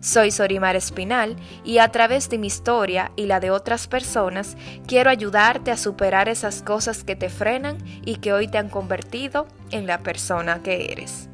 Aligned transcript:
Soy 0.00 0.30
Sorimar 0.30 0.76
Espinal 0.76 1.36
y 1.64 1.78
a 1.78 1.88
través 1.88 2.28
de 2.30 2.38
mi 2.38 2.46
historia 2.46 3.10
y 3.16 3.26
la 3.26 3.40
de 3.40 3.50
otras 3.50 3.88
personas 3.88 4.56
quiero 4.86 5.10
ayudarte 5.10 5.72
a 5.72 5.76
superar 5.76 6.28
esas 6.28 6.62
cosas 6.62 7.02
que 7.02 7.16
te 7.16 7.28
frenan 7.28 7.78
y 8.04 8.16
que 8.16 8.32
hoy 8.32 8.46
te 8.46 8.58
han 8.58 8.68
convertido 8.68 9.48
en 9.72 9.88
la 9.88 9.98
persona 9.98 10.62
que 10.62 10.92
eres. 10.92 11.28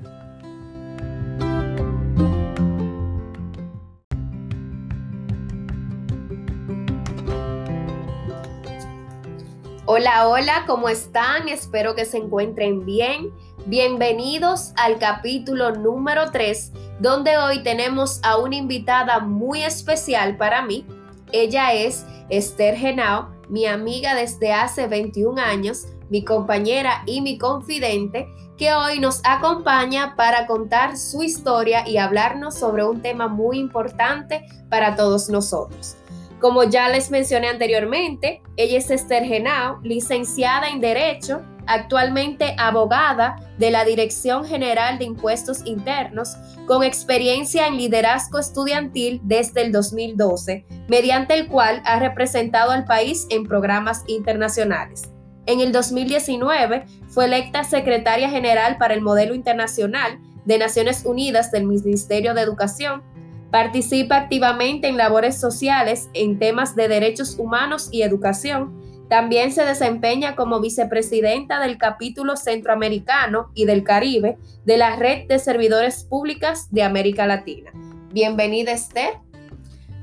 Hola, 9.86 10.26
hola, 10.28 10.64
¿cómo 10.66 10.88
están? 10.88 11.50
Espero 11.50 11.94
que 11.94 12.06
se 12.06 12.16
encuentren 12.16 12.86
bien. 12.86 13.30
Bienvenidos 13.66 14.74
al 14.76 14.98
capítulo 14.98 15.72
número 15.72 16.30
3 16.30 16.70
donde 17.00 17.38
hoy 17.38 17.62
tenemos 17.62 18.20
a 18.22 18.36
una 18.36 18.56
invitada 18.56 19.20
muy 19.20 19.62
especial 19.62 20.36
para 20.36 20.60
mí. 20.60 20.86
Ella 21.32 21.72
es 21.72 22.04
Esther 22.28 22.76
Genao, 22.76 23.30
mi 23.48 23.64
amiga 23.64 24.14
desde 24.14 24.52
hace 24.52 24.86
21 24.86 25.40
años, 25.40 25.86
mi 26.10 26.22
compañera 26.22 27.04
y 27.06 27.22
mi 27.22 27.38
confidente, 27.38 28.28
que 28.58 28.74
hoy 28.74 29.00
nos 29.00 29.22
acompaña 29.24 30.14
para 30.14 30.46
contar 30.46 30.98
su 30.98 31.22
historia 31.22 31.88
y 31.88 31.96
hablarnos 31.96 32.58
sobre 32.58 32.84
un 32.84 33.00
tema 33.00 33.28
muy 33.28 33.58
importante 33.58 34.44
para 34.68 34.94
todos 34.94 35.30
nosotros. 35.30 35.96
Como 36.38 36.64
ya 36.64 36.90
les 36.90 37.10
mencioné 37.10 37.48
anteriormente, 37.48 38.42
ella 38.58 38.76
es 38.76 38.90
Esther 38.90 39.24
Genao, 39.24 39.80
licenciada 39.82 40.68
en 40.68 40.82
Derecho, 40.82 41.40
actualmente 41.66 42.54
abogada 42.58 43.36
de 43.58 43.70
la 43.70 43.84
Dirección 43.84 44.44
General 44.44 44.98
de 44.98 45.04
Impuestos 45.04 45.64
Internos, 45.64 46.36
con 46.66 46.82
experiencia 46.82 47.66
en 47.66 47.76
liderazgo 47.76 48.38
estudiantil 48.38 49.20
desde 49.22 49.62
el 49.62 49.72
2012, 49.72 50.66
mediante 50.88 51.34
el 51.34 51.48
cual 51.48 51.82
ha 51.84 51.98
representado 51.98 52.70
al 52.70 52.84
país 52.84 53.26
en 53.30 53.44
programas 53.44 54.04
internacionales. 54.06 55.10
En 55.46 55.60
el 55.60 55.72
2019 55.72 56.86
fue 57.08 57.26
electa 57.26 57.64
secretaria 57.64 58.30
general 58.30 58.78
para 58.78 58.94
el 58.94 59.02
modelo 59.02 59.34
internacional 59.34 60.18
de 60.44 60.58
Naciones 60.58 61.04
Unidas 61.04 61.50
del 61.50 61.66
Ministerio 61.66 62.34
de 62.34 62.40
Educación. 62.40 63.02
Participa 63.50 64.16
activamente 64.16 64.88
en 64.88 64.96
labores 64.96 65.38
sociales 65.38 66.08
en 66.14 66.38
temas 66.38 66.74
de 66.74 66.88
derechos 66.88 67.38
humanos 67.38 67.88
y 67.92 68.02
educación 68.02 68.93
también 69.08 69.52
se 69.52 69.64
desempeña 69.64 70.34
como 70.34 70.60
vicepresidenta 70.60 71.60
del 71.60 71.78
capítulo 71.78 72.36
centroamericano 72.36 73.50
y 73.54 73.66
del 73.66 73.84
Caribe 73.84 74.38
de 74.64 74.76
la 74.76 74.96
Red 74.96 75.28
de 75.28 75.38
Servidores 75.38 76.04
Públicas 76.04 76.68
de 76.70 76.82
América 76.82 77.26
Latina. 77.26 77.70
Bienvenida, 78.12 78.72
Esther. 78.72 79.18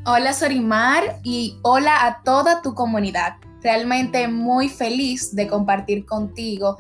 Hola, 0.05 0.33
Sorimar, 0.33 1.19
y 1.23 1.57
hola 1.61 2.05
a 2.05 2.23
toda 2.23 2.61
tu 2.61 2.73
comunidad. 2.73 3.37
Realmente 3.61 4.27
muy 4.27 4.69
feliz 4.69 5.35
de 5.35 5.47
compartir 5.47 6.05
contigo 6.05 6.77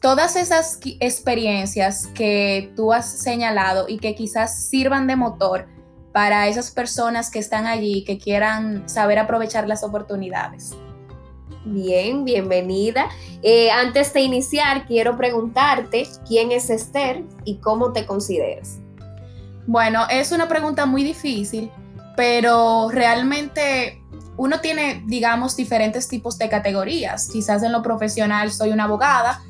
todas 0.00 0.36
esas 0.36 0.78
experiencias 1.00 2.06
que 2.08 2.72
tú 2.76 2.92
has 2.92 3.18
señalado 3.20 3.88
y 3.88 3.98
que 3.98 4.14
quizás 4.14 4.68
sirvan 4.68 5.06
de 5.06 5.16
motor 5.16 5.66
para 6.12 6.48
esas 6.48 6.70
personas 6.70 7.30
que 7.30 7.38
están 7.38 7.66
allí, 7.66 8.04
que 8.04 8.18
quieran 8.18 8.88
saber 8.88 9.18
aprovechar 9.18 9.68
las 9.68 9.82
oportunidades. 9.82 10.74
Bien, 11.70 12.24
bienvenida. 12.24 13.10
Eh, 13.42 13.70
antes 13.70 14.14
de 14.14 14.22
iniciar, 14.22 14.86
quiero 14.86 15.18
preguntarte 15.18 16.08
quién 16.26 16.50
es 16.50 16.70
Esther 16.70 17.24
y 17.44 17.56
cómo 17.58 17.92
te 17.92 18.06
consideras. 18.06 18.78
Bueno, 19.66 20.06
es 20.10 20.32
una 20.32 20.48
pregunta 20.48 20.86
muy 20.86 21.04
difícil, 21.04 21.70
pero 22.16 22.88
realmente 22.90 24.02
uno 24.38 24.60
tiene, 24.60 25.04
digamos, 25.06 25.56
diferentes 25.56 26.08
tipos 26.08 26.38
de 26.38 26.48
categorías. 26.48 27.28
Quizás 27.30 27.62
en 27.62 27.72
lo 27.72 27.82
profesional 27.82 28.50
soy 28.50 28.70
una 28.70 28.84
abogada, 28.84 29.42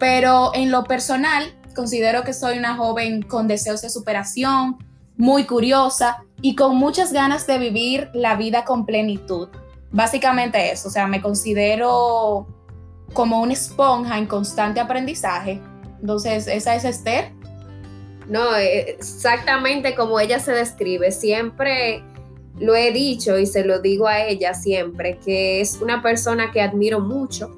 pero 0.00 0.50
en 0.54 0.72
lo 0.72 0.82
personal 0.84 1.56
considero 1.76 2.24
que 2.24 2.32
soy 2.32 2.58
una 2.58 2.74
joven 2.74 3.22
con 3.22 3.46
deseos 3.46 3.80
de 3.82 3.90
superación, 3.90 4.76
muy 5.16 5.44
curiosa 5.44 6.24
y 6.42 6.56
con 6.56 6.76
muchas 6.76 7.12
ganas 7.12 7.46
de 7.46 7.58
vivir 7.58 8.10
la 8.12 8.34
vida 8.34 8.64
con 8.64 8.86
plenitud. 8.86 9.50
Básicamente 9.92 10.70
eso, 10.70 10.88
o 10.88 10.90
sea, 10.90 11.06
me 11.06 11.20
considero 11.20 12.46
como 13.12 13.40
una 13.40 13.52
esponja 13.52 14.18
en 14.18 14.26
constante 14.26 14.80
aprendizaje. 14.80 15.60
Entonces, 16.00 16.46
¿esa 16.46 16.74
es 16.76 16.84
Esther? 16.84 17.32
No, 18.28 18.56
eh, 18.56 18.90
exactamente 18.90 19.94
como 19.94 20.20
ella 20.20 20.38
se 20.38 20.52
describe. 20.52 21.10
Siempre 21.10 22.04
lo 22.58 22.76
he 22.76 22.92
dicho 22.92 23.38
y 23.38 23.46
se 23.46 23.64
lo 23.64 23.80
digo 23.80 24.06
a 24.06 24.20
ella 24.20 24.54
siempre, 24.54 25.18
que 25.18 25.60
es 25.60 25.80
una 25.80 26.02
persona 26.02 26.52
que 26.52 26.60
admiro 26.60 27.00
mucho 27.00 27.56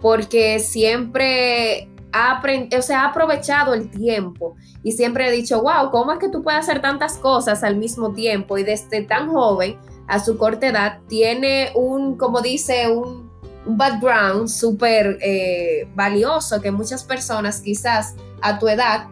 porque 0.00 0.58
siempre 0.58 1.88
ha, 2.12 2.42
o 2.76 2.82
sea, 2.82 3.02
ha 3.02 3.08
aprovechado 3.08 3.72
el 3.72 3.90
tiempo 3.90 4.56
y 4.82 4.92
siempre 4.92 5.28
he 5.28 5.30
dicho, 5.30 5.62
wow, 5.62 5.90
¿cómo 5.90 6.12
es 6.12 6.18
que 6.18 6.28
tú 6.28 6.42
puedes 6.42 6.60
hacer 6.60 6.82
tantas 6.82 7.16
cosas 7.18 7.62
al 7.62 7.76
mismo 7.76 8.12
tiempo 8.12 8.58
y 8.58 8.64
desde 8.64 9.02
tan 9.02 9.30
joven? 9.30 9.78
A 10.08 10.18
su 10.20 10.36
corta 10.36 10.68
edad, 10.68 11.00
tiene 11.08 11.72
un, 11.74 12.16
como 12.16 12.40
dice, 12.40 12.88
un, 12.88 13.30
background 13.64 14.48
súper 14.48 15.18
eh, 15.20 15.88
valioso 15.94 16.60
que 16.60 16.72
muchas 16.72 17.04
personas 17.04 17.60
quizás 17.60 18.16
a 18.40 18.58
tu 18.58 18.68
edad 18.68 19.06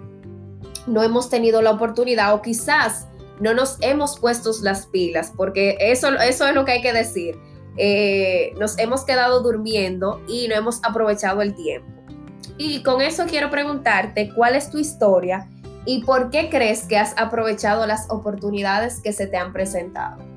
no 0.89 1.05
hemos 1.05 1.31
tenido 1.31 1.63
la 1.63 1.71
oportunidad 1.71 2.35
o 2.35 2.43
quizás 2.43 3.07
no 3.39 3.55
nos 3.55 3.79
hemos 3.81 4.19
puesto 4.19 4.51
las 4.63 4.87
pilas, 4.87 5.33
porque 5.37 5.77
eso, 5.81 6.09
eso 6.19 6.47
es 6.47 6.55
lo 6.55 6.65
que 6.65 6.73
hay 6.73 6.83
que 6.83 6.93
decir. 6.93 7.39
Eh, 7.77 8.53
nos 8.59 8.79
hemos 8.79 9.05
quedado 9.05 9.41
durmiendo 9.41 10.21
y 10.29 10.49
no 10.49 10.55
hemos 10.55 10.81
aprovechado 10.85 11.41
el 11.41 11.55
tiempo. 11.55 11.89
Y 12.59 12.83
con 12.83 13.01
eso 13.01 13.25
quiero 13.27 13.51
preguntarte 13.51 14.33
cuál 14.35 14.55
es 14.55 14.71
tu 14.71 14.79
historia 14.79 15.49
y 15.87 16.05
por 16.05 16.31
qué 16.31 16.51
crees 16.51 16.85
que 16.85 16.99
has 16.99 17.15
aprovechado 17.17 17.87
las 17.87 18.11
oportunidades 18.11 19.01
que 19.01 19.13
se 19.13 19.27
te 19.27 19.39
han 19.39 19.53
presentado. 19.53 20.30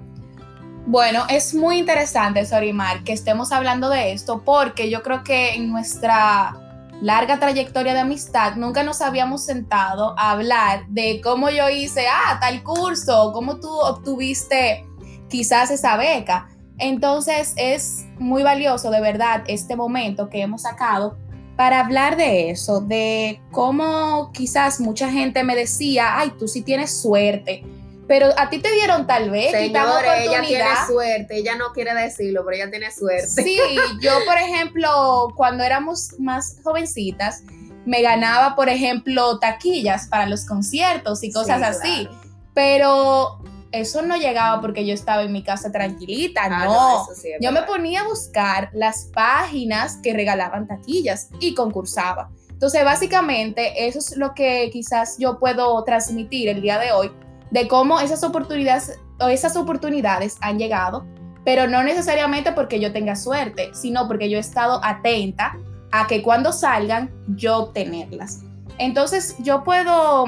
Bueno, 0.86 1.24
es 1.30 1.56
muy 1.56 1.78
interesante, 1.78 2.46
Sorimar, 2.46 3.06
que 3.06 3.14
estemos 3.14 3.54
hablando 3.54 3.90
de 3.90 4.12
esto 4.12 4.44
porque 4.44 4.90
yo 4.90 5.02
creo 5.02 5.24
que 5.24 5.56
en 5.56 5.72
nuestra 5.72 6.58
larga 7.02 7.40
trayectoria 7.40 7.94
de 7.94 8.02
amistad 8.02 8.56
nunca 8.58 8.84
nos 8.84 9.02
habíamos 9.02 9.46
sentado 9.46 10.14
a 10.18 10.32
hablar 10.32 10.86
de 10.90 11.22
cómo 11.24 11.50
yo 11.50 11.70
hice, 11.70 12.06
ah, 12.08 12.38
tal 12.42 12.64
curso, 12.64 13.32
cómo 13.34 13.62
tú 13.62 13.70
obtuviste 13.70 14.86
quizás 15.30 15.72
esa 15.72 15.96
beca. 15.96 16.50
Entonces 16.78 17.54
es 17.56 18.06
muy 18.20 18.44
valioso 18.44 18.92
de 18.92 19.00
verdad 19.00 19.44
este 19.48 19.78
momento 19.78 20.30
que 20.30 20.42
hemos 20.42 20.64
sacado 20.64 21.18
para 21.56 21.80
hablar 21.80 22.18
de 22.18 22.50
eso, 22.50 22.82
de 22.82 23.42
cómo 23.52 24.32
quizás 24.34 24.82
mucha 24.82 25.10
gente 25.10 25.44
me 25.46 25.56
decía, 25.56 26.18
ay, 26.18 26.34
tú 26.38 26.50
sí 26.50 26.62
tienes 26.62 27.02
suerte 27.02 27.64
pero 28.08 28.28
a 28.38 28.50
ti 28.50 28.59
te 28.59 28.72
dieron 28.72 29.08
tal 29.08 29.29
vez. 29.29 29.52
Señores, 29.52 30.11
ella 30.22 30.41
tiene 30.41 30.66
suerte, 30.88 31.38
ella 31.38 31.55
no 31.55 31.72
quiere 31.72 31.94
decirlo, 31.94 32.44
pero 32.46 32.58
ella 32.58 32.70
tiene 32.70 32.91
suerte. 32.91 33.28
Sí, 33.28 33.58
yo 34.02 34.11
por 34.26 34.38
ejemplo, 34.38 35.34
cuando 35.35 35.64
éramos 35.64 36.20
más 36.20 36.58
jovencitas, 36.64 37.44
me 37.85 38.02
ganaba, 38.02 38.55
por 38.55 38.70
ejemplo, 38.70 39.40
taquillas 39.40 40.08
para 40.08 40.26
los 40.26 40.46
conciertos 40.46 41.23
y 41.23 41.32
cosas 41.32 41.61
así. 41.61 42.08
Pero 42.53 43.41
eso 43.72 44.02
no 44.03 44.16
llegaba 44.17 44.61
porque 44.61 44.85
yo 44.85 44.94
estaba 44.94 45.23
en 45.23 45.32
mi 45.32 45.44
casa 45.44 45.72
tranquilita, 45.72 46.44
ah, 46.46 46.66
no. 46.66 47.08
yo 47.41 47.52
me 47.52 47.64
ponía 47.64 48.02
a 48.02 48.08
buscar 48.08 48.70
las 48.73 49.05
páginas 49.14 49.97
que 50.03 50.14
regalaban 50.14 50.67
taquillas 50.67 51.29
y 51.40 51.55
concursaba. 51.55 52.29
Entonces, 52.50 52.85
básicamente, 52.85 53.88
eso 53.88 54.00
es 54.00 54.16
lo 54.16 54.34
que 54.34 54.70
quizás 54.72 55.17
yo 55.17 55.40
puedo 55.40 55.84
transmitir 55.84 56.47
el 56.50 56.61
día 56.61 56.78
de 56.78 56.91
hoy 56.91 57.11
de 57.53 57.67
cómo 57.67 58.00
esas 58.00 58.23
oportunidades 58.23 59.00
o 59.20 59.28
esas 59.28 59.55
oportunidades 59.55 60.38
han 60.41 60.58
llegado, 60.58 61.05
pero 61.46 61.67
no 61.67 61.84
necesariamente 61.84 62.52
porque 62.52 62.79
yo 62.79 62.91
tenga 62.91 63.16
suerte, 63.16 63.70
sino 63.73 64.08
porque 64.08 64.28
yo 64.28 64.38
he 64.38 64.41
estado 64.41 64.82
atenta 64.84 65.55
a 65.91 66.08
que 66.08 66.23
cuando 66.23 66.52
salgan 66.52 67.14
yo 67.28 67.59
obtenerlas. 67.59 68.41
Entonces 68.79 69.35
yo 69.40 69.64
puedo 69.64 70.26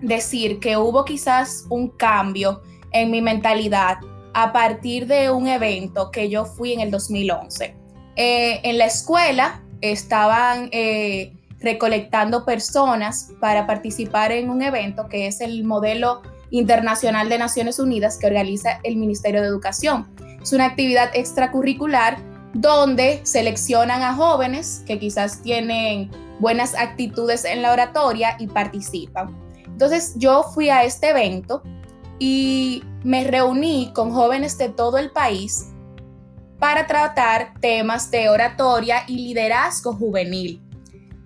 decir 0.00 0.60
que 0.60 0.76
hubo 0.76 1.04
quizás 1.04 1.64
un 1.70 1.88
cambio 1.88 2.62
en 2.92 3.10
mi 3.10 3.20
mentalidad 3.20 3.98
a 4.32 4.52
partir 4.52 5.08
de 5.08 5.30
un 5.30 5.48
evento 5.48 6.12
que 6.12 6.28
yo 6.28 6.44
fui 6.44 6.72
en 6.72 6.80
el 6.80 6.90
2011. 6.92 7.74
Eh, 8.14 8.60
en 8.62 8.78
la 8.78 8.84
escuela 8.84 9.60
estaban 9.80 10.68
eh, 10.70 11.32
recolectando 11.58 12.44
personas 12.44 13.32
para 13.40 13.66
participar 13.66 14.30
en 14.30 14.50
un 14.50 14.62
evento 14.62 15.08
que 15.08 15.26
es 15.26 15.40
el 15.40 15.64
modelo 15.64 16.22
internacional 16.54 17.28
de 17.28 17.36
Naciones 17.36 17.80
Unidas 17.80 18.16
que 18.16 18.28
organiza 18.28 18.78
el 18.84 18.96
Ministerio 18.96 19.42
de 19.42 19.48
Educación. 19.48 20.06
Es 20.40 20.52
una 20.52 20.66
actividad 20.66 21.10
extracurricular 21.12 22.16
donde 22.52 23.20
seleccionan 23.24 24.02
a 24.02 24.14
jóvenes 24.14 24.84
que 24.86 25.00
quizás 25.00 25.42
tienen 25.42 26.12
buenas 26.38 26.76
actitudes 26.76 27.44
en 27.44 27.60
la 27.60 27.72
oratoria 27.72 28.36
y 28.38 28.46
participan. 28.46 29.36
Entonces 29.66 30.14
yo 30.16 30.44
fui 30.54 30.68
a 30.68 30.84
este 30.84 31.10
evento 31.10 31.60
y 32.20 32.84
me 33.02 33.24
reuní 33.24 33.90
con 33.92 34.12
jóvenes 34.12 34.56
de 34.56 34.68
todo 34.68 34.98
el 34.98 35.10
país 35.10 35.72
para 36.60 36.86
tratar 36.86 37.54
temas 37.60 38.12
de 38.12 38.28
oratoria 38.28 39.02
y 39.08 39.16
liderazgo 39.16 39.92
juvenil. 39.92 40.62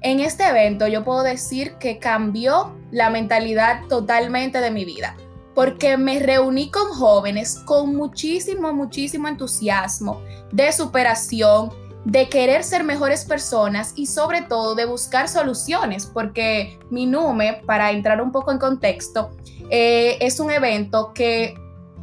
En 0.00 0.20
este 0.20 0.46
evento 0.46 0.86
yo 0.86 1.04
puedo 1.04 1.22
decir 1.22 1.74
que 1.74 1.98
cambió 1.98 2.76
la 2.92 3.10
mentalidad 3.10 3.84
totalmente 3.88 4.60
de 4.60 4.70
mi 4.70 4.84
vida, 4.84 5.16
porque 5.54 5.96
me 5.96 6.20
reuní 6.20 6.70
con 6.70 6.86
jóvenes 6.88 7.58
con 7.64 7.96
muchísimo, 7.96 8.72
muchísimo 8.72 9.26
entusiasmo 9.26 10.22
de 10.52 10.70
superación, 10.72 11.70
de 12.04 12.28
querer 12.28 12.62
ser 12.62 12.84
mejores 12.84 13.24
personas 13.24 13.92
y 13.96 14.06
sobre 14.06 14.42
todo 14.42 14.76
de 14.76 14.86
buscar 14.86 15.28
soluciones, 15.28 16.06
porque 16.06 16.78
mi 16.90 17.06
NUME, 17.06 17.62
para 17.66 17.90
entrar 17.90 18.22
un 18.22 18.30
poco 18.30 18.52
en 18.52 18.58
contexto, 18.58 19.32
eh, 19.68 20.16
es 20.20 20.38
un 20.38 20.52
evento 20.52 21.12
que 21.12 21.54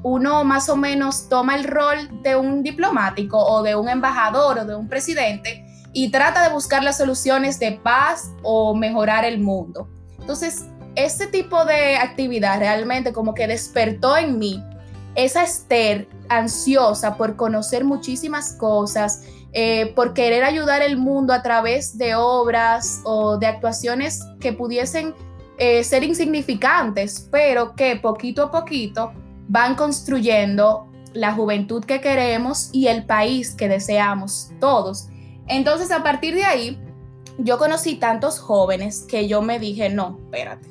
uno 0.04 0.44
más 0.44 0.68
o 0.68 0.76
menos 0.76 1.30
toma 1.30 1.56
el 1.56 1.64
rol 1.64 2.22
de 2.22 2.36
un 2.36 2.62
diplomático 2.62 3.38
o 3.40 3.64
de 3.64 3.76
un 3.76 3.88
embajador 3.88 4.60
o 4.60 4.66
de 4.66 4.76
un 4.76 4.88
presidente 4.90 5.65
y 5.96 6.10
trata 6.12 6.44
de 6.44 6.54
buscar 6.54 6.84
las 6.84 6.98
soluciones 6.98 7.58
de 7.58 7.72
paz 7.72 8.30
o 8.44 8.76
mejorar 8.76 9.24
el 9.24 9.40
mundo. 9.40 9.88
Entonces, 10.20 10.66
este 10.96 11.28
tipo 11.28 11.64
de 11.64 11.96
actividad 11.96 12.60
realmente 12.60 13.14
como 13.14 13.34
que 13.34 13.48
despertó 13.48 14.18
en 14.18 14.38
mí 14.38 14.62
esa 15.16 15.44
Esther 15.44 16.10
ansiosa 16.28 17.16
por 17.16 17.38
conocer 17.38 17.86
muchísimas 17.86 18.52
cosas, 18.54 19.24
eh, 19.54 19.94
por 19.96 20.14
querer 20.14 20.44
ayudar 20.44 20.82
el 20.82 20.98
mundo 20.98 21.32
a 21.32 21.42
través 21.42 21.98
de 21.98 22.14
obras 22.16 23.00
o 23.06 23.38
de 23.38 23.48
actuaciones 23.48 24.20
que 24.42 24.52
pudiesen 24.52 25.16
eh, 25.58 25.82
ser 25.86 26.04
insignificantes, 26.04 27.30
pero 27.32 27.74
que 27.74 27.96
poquito 27.96 28.44
a 28.44 28.52
poquito 28.52 29.14
van 29.48 29.76
construyendo 29.76 30.92
la 31.14 31.32
juventud 31.32 31.86
que 31.86 32.02
queremos 32.02 32.70
y 32.74 32.88
el 32.88 33.06
país 33.06 33.56
que 33.56 33.70
deseamos 33.70 34.52
todos. 34.60 35.08
Entonces, 35.48 35.92
a 35.92 36.04
partir 36.04 36.36
de 36.36 36.46
ahí, 36.46 36.80
yo 37.38 37.58
conocí 37.58 37.96
tantos 37.96 38.40
jóvenes 38.40 39.06
que 39.08 39.28
yo 39.28 39.42
me 39.42 39.60
dije, 39.60 39.90
no, 39.90 40.20
espérate, 40.26 40.68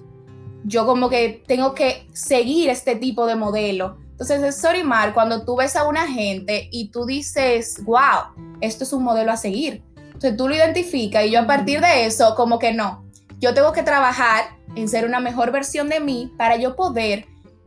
yo 0.65 0.87
como 0.87 1.09
que 1.09 1.43
tengo 1.47 1.75
que 1.75 2.09
seguir 2.13 2.71
este 2.71 2.97
tipo 2.97 3.27
de 3.27 3.37
modelo. 3.37 3.99
Entonces, 4.11 4.43
es 4.43 4.57
Sorimar, 4.61 5.13
cuando 5.13 5.45
tú 5.45 5.57
ves 5.57 5.77
a 5.77 5.87
una 5.87 6.07
gente 6.07 6.69
y 6.71 6.89
tú 6.89 7.05
dices, 7.05 7.83
wow, 7.85 8.57
esto 8.61 8.85
es 8.85 8.93
un 8.93 9.05
modelo 9.05 9.33
a 9.33 9.37
seguir. 9.37 9.83
Entonces, 9.97 10.37
tú 10.37 10.49
lo 10.49 10.55
identificas 10.55 11.25
y 11.25 11.31
yo 11.33 11.41
a 11.41 11.47
partir 11.47 11.81
de 11.81 12.07
eso, 12.07 12.35
como 12.35 12.59
que 12.59 12.73
no, 12.73 13.05
yo 13.41 13.53
tengo 13.53 13.73
que 13.73 13.83
trabajar 13.83 14.57
en 14.75 14.89
ser 14.89 15.05
una 15.05 15.21
mejor 15.21 15.53
versión 15.53 15.89
de 15.89 16.01
mí 16.01 16.33
para 16.39 16.57
yo 16.57 16.77
poder 16.77 17.27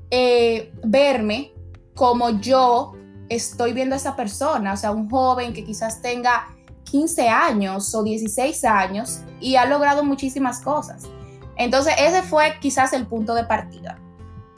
eh, 0.10 0.72
verme 0.84 1.52
como 1.94 2.40
yo 2.40 2.94
estoy 3.30 3.74
viendo 3.74 3.94
a 3.94 3.98
esa 3.98 4.16
persona, 4.16 4.74
o 4.74 4.78
sea, 4.78 4.92
un 4.92 5.10
joven 5.10 5.54
que 5.54 5.64
quizás 5.64 6.02
tenga 6.02 6.48
15 6.90 7.28
años 7.30 7.94
o 7.94 8.04
16 8.04 8.64
años 8.66 9.20
y 9.40 9.56
ha 9.56 9.66
logrado 9.66 10.04
muchísimas 10.04 10.62
cosas. 10.62 11.04
Entonces, 11.58 11.94
ese 12.00 12.24
fue 12.24 12.56
quizás 12.62 12.94
el 12.94 13.08
punto 13.08 13.34
de 13.34 13.44
partida. 13.44 14.00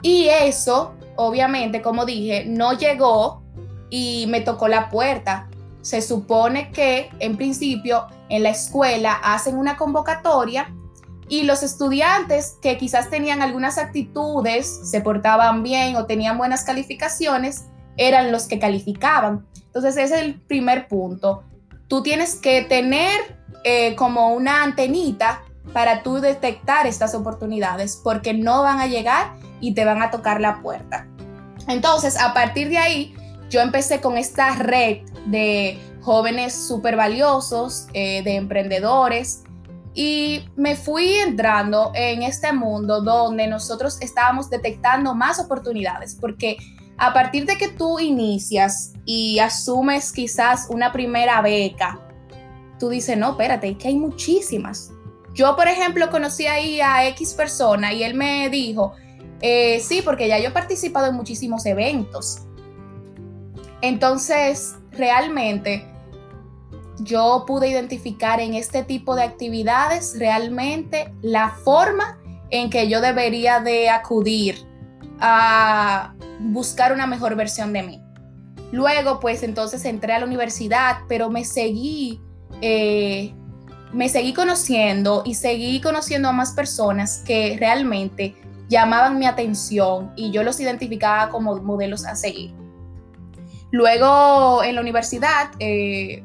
Y 0.02 0.28
eso, 0.28 0.92
obviamente, 1.16 1.82
como 1.82 2.04
dije, 2.04 2.44
no 2.46 2.72
llegó 2.74 3.42
y 3.90 4.26
me 4.28 4.40
tocó 4.40 4.68
la 4.68 4.88
puerta. 4.88 5.48
Se 5.82 6.02
supone 6.02 6.70
que 6.72 7.10
en 7.18 7.36
principio 7.36 8.06
en 8.28 8.42
la 8.42 8.50
escuela 8.50 9.14
hacen 9.22 9.56
una 9.56 9.76
convocatoria 9.76 10.72
y 11.28 11.44
los 11.44 11.62
estudiantes 11.62 12.56
que 12.60 12.76
quizás 12.76 13.08
tenían 13.08 13.40
algunas 13.40 13.78
actitudes, 13.78 14.80
se 14.90 15.00
portaban 15.00 15.62
bien 15.62 15.96
o 15.96 16.04
tenían 16.04 16.36
buenas 16.36 16.64
calificaciones, 16.64 17.66
eran 17.96 18.32
los 18.32 18.46
que 18.46 18.58
calificaban. 18.58 19.46
Entonces 19.66 19.96
ese 19.96 20.16
es 20.16 20.22
el 20.22 20.40
primer 20.40 20.88
punto 20.88 21.44
tú 21.90 22.04
tienes 22.04 22.36
que 22.36 22.62
tener 22.62 23.36
eh, 23.64 23.96
como 23.96 24.32
una 24.32 24.62
antenita 24.62 25.42
para 25.72 26.04
tú 26.04 26.20
detectar 26.20 26.86
estas 26.86 27.14
oportunidades, 27.14 28.00
porque 28.02 28.32
no 28.32 28.62
van 28.62 28.78
a 28.78 28.86
llegar 28.86 29.34
y 29.60 29.74
te 29.74 29.84
van 29.84 30.00
a 30.00 30.10
tocar 30.10 30.40
la 30.40 30.62
puerta. 30.62 31.06
Entonces, 31.66 32.16
a 32.16 32.32
partir 32.32 32.68
de 32.68 32.78
ahí, 32.78 33.14
yo 33.50 33.60
empecé 33.60 34.00
con 34.00 34.16
esta 34.16 34.54
red 34.54 34.98
de 35.26 35.78
jóvenes 36.00 36.54
súper 36.54 36.94
valiosos, 36.94 37.88
eh, 37.92 38.22
de 38.22 38.36
emprendedores, 38.36 39.42
y 39.92 40.44
me 40.54 40.76
fui 40.76 41.14
entrando 41.14 41.90
en 41.96 42.22
este 42.22 42.52
mundo 42.52 43.00
donde 43.00 43.48
nosotros 43.48 43.98
estábamos 44.00 44.48
detectando 44.48 45.16
más 45.16 45.40
oportunidades, 45.40 46.16
porque 46.18 46.56
a 47.00 47.14
partir 47.14 47.46
de 47.46 47.56
que 47.56 47.68
tú 47.68 47.98
inicias 47.98 48.92
y 49.06 49.38
asumes 49.38 50.12
quizás 50.12 50.66
una 50.68 50.92
primera 50.92 51.40
beca, 51.40 51.98
tú 52.78 52.90
dices, 52.90 53.16
no, 53.16 53.30
espérate, 53.30 53.76
que 53.78 53.88
hay 53.88 53.96
muchísimas. 53.96 54.92
Yo, 55.32 55.56
por 55.56 55.66
ejemplo, 55.66 56.10
conocí 56.10 56.46
ahí 56.46 56.78
a 56.82 57.08
X 57.08 57.32
persona 57.32 57.94
y 57.94 58.02
él 58.02 58.12
me 58.12 58.50
dijo, 58.50 58.92
eh, 59.40 59.80
sí, 59.80 60.02
porque 60.02 60.28
ya 60.28 60.38
yo 60.38 60.48
he 60.48 60.52
participado 60.52 61.06
en 61.06 61.14
muchísimos 61.14 61.64
eventos. 61.64 62.42
Entonces, 63.80 64.76
realmente, 64.92 65.86
yo 66.98 67.44
pude 67.46 67.70
identificar 67.70 68.40
en 68.40 68.52
este 68.52 68.82
tipo 68.82 69.16
de 69.16 69.22
actividades 69.22 70.18
realmente 70.18 71.14
la 71.22 71.48
forma 71.64 72.20
en 72.50 72.68
que 72.68 72.88
yo 72.88 73.00
debería 73.00 73.60
de 73.60 73.88
acudir 73.88 74.69
a 75.20 76.14
buscar 76.40 76.92
una 76.92 77.06
mejor 77.06 77.36
versión 77.36 77.72
de 77.72 77.82
mí. 77.82 78.02
Luego, 78.72 79.20
pues 79.20 79.42
entonces 79.42 79.84
entré 79.84 80.12
a 80.12 80.18
la 80.20 80.26
universidad, 80.26 80.98
pero 81.08 81.28
me 81.28 81.44
seguí, 81.44 82.20
eh, 82.62 83.34
me 83.92 84.08
seguí 84.08 84.32
conociendo 84.32 85.22
y 85.24 85.34
seguí 85.34 85.80
conociendo 85.80 86.28
a 86.28 86.32
más 86.32 86.52
personas 86.52 87.22
que 87.26 87.56
realmente 87.58 88.36
llamaban 88.68 89.18
mi 89.18 89.26
atención 89.26 90.12
y 90.14 90.30
yo 90.30 90.44
los 90.44 90.60
identificaba 90.60 91.30
como 91.30 91.56
modelos 91.56 92.06
a 92.06 92.14
seguir. 92.14 92.54
Luego 93.72 94.62
en 94.62 94.76
la 94.76 94.80
universidad 94.80 95.50
eh, 95.58 96.24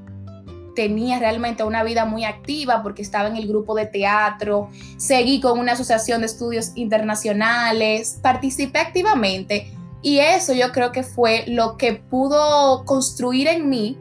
tenía 0.76 1.20
realmente 1.20 1.64
una 1.64 1.84
vida 1.84 2.06
muy 2.06 2.26
activa 2.26 2.84
porque 2.84 3.02
estaba 3.02 3.28
en 3.28 3.36
el 3.36 3.48
grupo 3.48 3.74
de 3.74 3.88
teatro, 3.88 4.70
seguí 4.98 5.42
con 5.42 5.58
una 5.58 5.72
asociación 5.72 6.22
de 6.22 6.28
estudios 6.28 6.72
internacionales, 6.76 8.20
participé 8.22 8.80
activamente 8.80 9.72
y 10.02 10.20
eso 10.20 10.54
yo 10.54 10.72
creo 10.72 10.92
que 10.92 11.02
fue 11.02 11.46
lo 11.48 11.78
que 11.78 11.94
pudo 11.94 12.86
construir 12.86 13.48
en 13.48 13.70
mí 13.70 13.98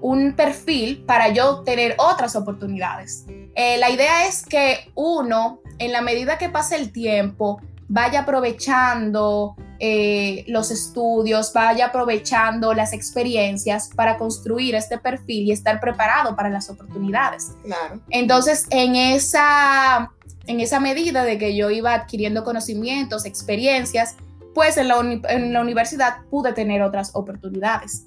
un 0.00 0.34
perfil 0.34 1.04
para 1.06 1.30
yo 1.30 1.62
tener 1.62 1.94
otras 1.98 2.36
oportunidades. 2.36 3.24
Eh, 3.54 3.78
la 3.78 3.90
idea 3.90 4.26
es 4.26 4.44
que 4.44 4.90
uno, 4.94 5.60
en 5.78 5.92
la 5.92 6.02
medida 6.02 6.38
que 6.38 6.48
pase 6.48 6.76
el 6.76 6.92
tiempo, 6.92 7.60
vaya 7.88 8.20
aprovechando 8.20 9.56
eh, 9.80 10.44
los 10.48 10.70
estudios, 10.70 11.52
vaya 11.52 11.86
aprovechando 11.86 12.74
las 12.74 12.92
experiencias 12.92 13.90
para 13.94 14.16
construir 14.18 14.74
este 14.74 14.98
perfil 14.98 15.48
y 15.48 15.52
estar 15.52 15.80
preparado 15.80 16.34
para 16.34 16.50
las 16.50 16.68
oportunidades. 16.68 17.52
Claro. 17.62 18.00
Entonces, 18.10 18.66
en 18.70 18.96
esa, 18.96 20.10
en 20.46 20.60
esa 20.60 20.80
medida 20.80 21.24
de 21.24 21.38
que 21.38 21.54
yo 21.54 21.70
iba 21.70 21.94
adquiriendo 21.94 22.44
conocimientos, 22.44 23.24
experiencias, 23.24 24.16
pues 24.54 24.76
en 24.76 24.88
la, 24.88 24.98
en 25.28 25.52
la 25.52 25.60
universidad 25.60 26.22
pude 26.30 26.52
tener 26.52 26.82
otras 26.82 27.10
oportunidades. 27.14 28.04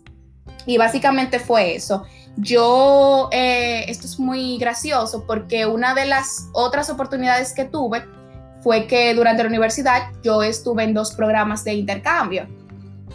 Y 0.66 0.78
básicamente 0.78 1.40
fue 1.40 1.76
eso. 1.76 2.04
Yo, 2.38 3.30
eh, 3.32 3.86
esto 3.88 4.06
es 4.06 4.20
muy 4.20 4.58
gracioso 4.58 5.26
porque 5.26 5.66
una 5.66 5.94
de 5.94 6.06
las 6.06 6.50
otras 6.54 6.90
oportunidades 6.90 7.54
que 7.54 7.66
tuve 7.66 8.04
fue 8.62 8.88
que 8.88 9.14
durante 9.14 9.44
la 9.44 9.50
universidad 9.50 10.12
yo 10.24 10.44
estuve 10.44 10.84
en 10.84 10.94
dos 10.94 11.12
programas 11.14 11.64
de 11.64 11.74
intercambio. 11.74 12.48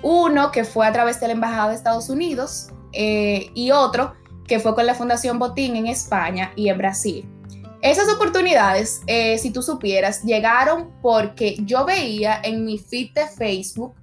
Uno 0.03 0.51
que 0.51 0.65
fue 0.65 0.87
a 0.87 0.93
través 0.93 1.21
de 1.21 1.29
la 1.29 1.33
Embajada 1.33 1.71
de 1.71 1.75
Estados 1.75 2.09
Unidos 2.09 2.69
eh, 2.93 3.51
y 3.55 3.71
otro 3.71 4.15
que 4.47 4.61
fue 4.61 4.75
con 4.75 4.87
la 4.87 4.95
Fundación 4.95 5.39
Botín 5.39 5.77
en 5.77 5.87
España 5.87 6.53
y 6.55 6.69
en 6.69 6.79
Brasil. 6.79 7.29
Esas 7.83 8.09
oportunidades, 8.09 9.03
eh, 9.07 9.39
si 9.39 9.51
tú 9.51 9.63
supieras, 9.63 10.23
llegaron 10.23 10.91
porque 11.03 11.57
yo 11.61 11.85
veía 11.85 12.41
en 12.43 12.65
mi 12.65 12.79
feed 12.79 13.13
de 13.13 13.27
Facebook 13.27 13.95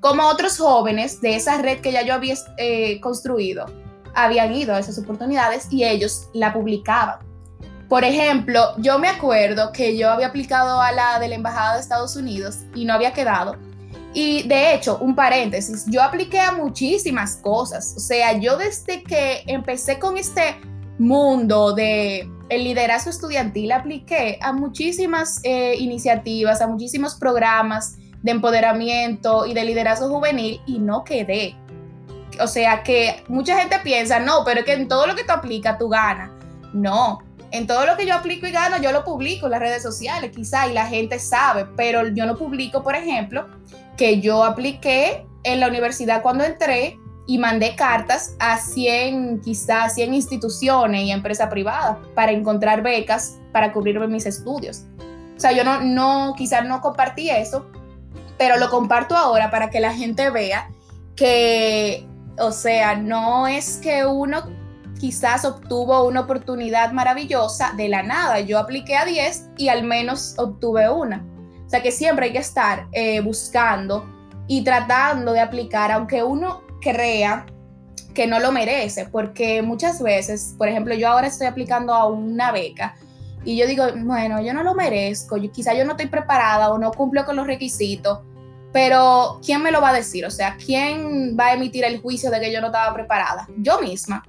como 0.00 0.26
otros 0.26 0.58
jóvenes 0.58 1.20
de 1.20 1.36
esa 1.36 1.60
red 1.62 1.80
que 1.80 1.92
ya 1.92 2.02
yo 2.02 2.14
había 2.14 2.34
eh, 2.56 3.00
construido 3.00 3.66
habían 4.14 4.52
ido 4.54 4.74
a 4.74 4.78
esas 4.78 4.98
oportunidades 4.98 5.68
y 5.70 5.84
ellos 5.84 6.28
la 6.32 6.52
publicaban. 6.52 7.18
Por 7.92 8.04
ejemplo, 8.04 8.74
yo 8.78 8.98
me 8.98 9.06
acuerdo 9.06 9.70
que 9.70 9.98
yo 9.98 10.08
había 10.08 10.28
aplicado 10.28 10.80
a 10.80 10.92
la 10.92 11.18
de 11.18 11.28
la 11.28 11.34
Embajada 11.34 11.74
de 11.74 11.82
Estados 11.82 12.16
Unidos 12.16 12.60
y 12.74 12.86
no 12.86 12.94
había 12.94 13.12
quedado. 13.12 13.56
Y 14.14 14.48
de 14.48 14.72
hecho, 14.72 14.96
un 14.96 15.14
paréntesis, 15.14 15.84
yo 15.88 16.02
apliqué 16.02 16.40
a 16.40 16.52
muchísimas 16.52 17.36
cosas. 17.36 17.92
O 17.94 18.00
sea, 18.00 18.38
yo 18.38 18.56
desde 18.56 19.02
que 19.02 19.42
empecé 19.46 19.98
con 19.98 20.16
este 20.16 20.56
mundo 20.98 21.74
de 21.74 22.26
el 22.48 22.64
liderazgo 22.64 23.10
estudiantil, 23.10 23.72
apliqué 23.72 24.38
a 24.40 24.54
muchísimas 24.54 25.40
eh, 25.42 25.74
iniciativas, 25.78 26.62
a 26.62 26.68
muchísimos 26.68 27.16
programas 27.16 27.98
de 28.22 28.30
empoderamiento 28.30 29.44
y 29.44 29.52
de 29.52 29.64
liderazgo 29.64 30.08
juvenil 30.08 30.62
y 30.66 30.78
no 30.78 31.04
quedé. 31.04 31.56
O 32.40 32.46
sea 32.46 32.84
que 32.84 33.22
mucha 33.28 33.58
gente 33.60 33.80
piensa, 33.84 34.18
no, 34.18 34.44
pero 34.46 34.60
es 34.60 34.64
que 34.64 34.72
en 34.72 34.88
todo 34.88 35.06
lo 35.06 35.14
que 35.14 35.24
tú 35.24 35.32
aplicas 35.34 35.78
tú 35.78 35.90
ganas. 35.90 36.30
No, 36.72 37.18
en 37.52 37.66
todo 37.66 37.84
lo 37.84 37.96
que 37.96 38.06
yo 38.06 38.14
aplico 38.14 38.46
y 38.46 38.50
gano, 38.50 38.78
yo 38.78 38.92
lo 38.92 39.04
publico 39.04 39.46
en 39.46 39.52
las 39.52 39.60
redes 39.60 39.82
sociales, 39.82 40.32
quizá, 40.34 40.66
y 40.68 40.72
la 40.72 40.86
gente 40.86 41.18
sabe, 41.18 41.66
pero 41.76 42.08
yo 42.08 42.24
no 42.24 42.36
publico, 42.36 42.82
por 42.82 42.94
ejemplo, 42.94 43.46
que 43.96 44.20
yo 44.20 44.42
apliqué 44.42 45.26
en 45.44 45.60
la 45.60 45.68
universidad 45.68 46.22
cuando 46.22 46.44
entré 46.44 46.98
y 47.26 47.38
mandé 47.38 47.76
cartas 47.76 48.34
a 48.38 48.58
100, 48.58 49.42
quizás 49.42 49.94
100 49.94 50.14
instituciones 50.14 51.02
y 51.02 51.12
empresas 51.12 51.50
privadas 51.50 51.98
para 52.14 52.32
encontrar 52.32 52.82
becas 52.82 53.38
para 53.52 53.72
cubrirme 53.72 54.08
mis 54.08 54.24
estudios. 54.24 54.86
O 55.36 55.40
sea, 55.40 55.52
yo 55.52 55.62
no, 55.62 55.82
no, 55.82 56.34
quizás 56.36 56.64
no 56.64 56.80
compartí 56.80 57.28
eso, 57.30 57.66
pero 58.38 58.56
lo 58.56 58.70
comparto 58.70 59.14
ahora 59.14 59.50
para 59.50 59.68
que 59.68 59.78
la 59.78 59.92
gente 59.92 60.30
vea 60.30 60.70
que, 61.16 62.06
o 62.38 62.50
sea, 62.50 62.96
no 62.96 63.46
es 63.46 63.76
que 63.76 64.06
uno 64.06 64.61
quizás 65.02 65.44
obtuvo 65.44 66.04
una 66.04 66.20
oportunidad 66.20 66.92
maravillosa 66.92 67.72
de 67.76 67.88
la 67.88 68.04
nada. 68.04 68.38
Yo 68.38 68.56
apliqué 68.56 68.96
a 68.96 69.04
10 69.04 69.48
y 69.56 69.68
al 69.68 69.82
menos 69.82 70.36
obtuve 70.38 70.88
una. 70.88 71.26
O 71.66 71.68
sea 71.68 71.82
que 71.82 71.90
siempre 71.90 72.26
hay 72.26 72.32
que 72.32 72.38
estar 72.38 72.86
eh, 72.92 73.18
buscando 73.18 74.06
y 74.46 74.62
tratando 74.62 75.32
de 75.32 75.40
aplicar, 75.40 75.90
aunque 75.90 76.22
uno 76.22 76.62
crea 76.80 77.46
que 78.14 78.28
no 78.28 78.38
lo 78.38 78.52
merece, 78.52 79.06
porque 79.06 79.60
muchas 79.60 80.00
veces, 80.00 80.54
por 80.56 80.68
ejemplo, 80.68 80.94
yo 80.94 81.08
ahora 81.08 81.26
estoy 81.26 81.48
aplicando 81.48 81.92
a 81.92 82.06
una 82.06 82.52
beca 82.52 82.94
y 83.44 83.56
yo 83.56 83.66
digo, 83.66 83.86
bueno, 84.04 84.40
yo 84.40 84.54
no 84.54 84.62
lo 84.62 84.72
merezco, 84.76 85.36
yo, 85.36 85.50
quizá 85.50 85.74
yo 85.74 85.84
no 85.84 85.92
estoy 85.92 86.06
preparada 86.06 86.70
o 86.70 86.78
no 86.78 86.92
cumplo 86.92 87.24
con 87.24 87.34
los 87.34 87.48
requisitos, 87.48 88.20
pero 88.72 89.40
¿quién 89.44 89.64
me 89.64 89.72
lo 89.72 89.80
va 89.80 89.88
a 89.88 89.94
decir? 89.94 90.24
O 90.24 90.30
sea, 90.30 90.56
¿quién 90.64 91.36
va 91.36 91.46
a 91.46 91.54
emitir 91.54 91.82
el 91.82 92.00
juicio 92.00 92.30
de 92.30 92.38
que 92.38 92.52
yo 92.52 92.60
no 92.60 92.68
estaba 92.68 92.94
preparada? 92.94 93.48
Yo 93.56 93.80
misma. 93.80 94.22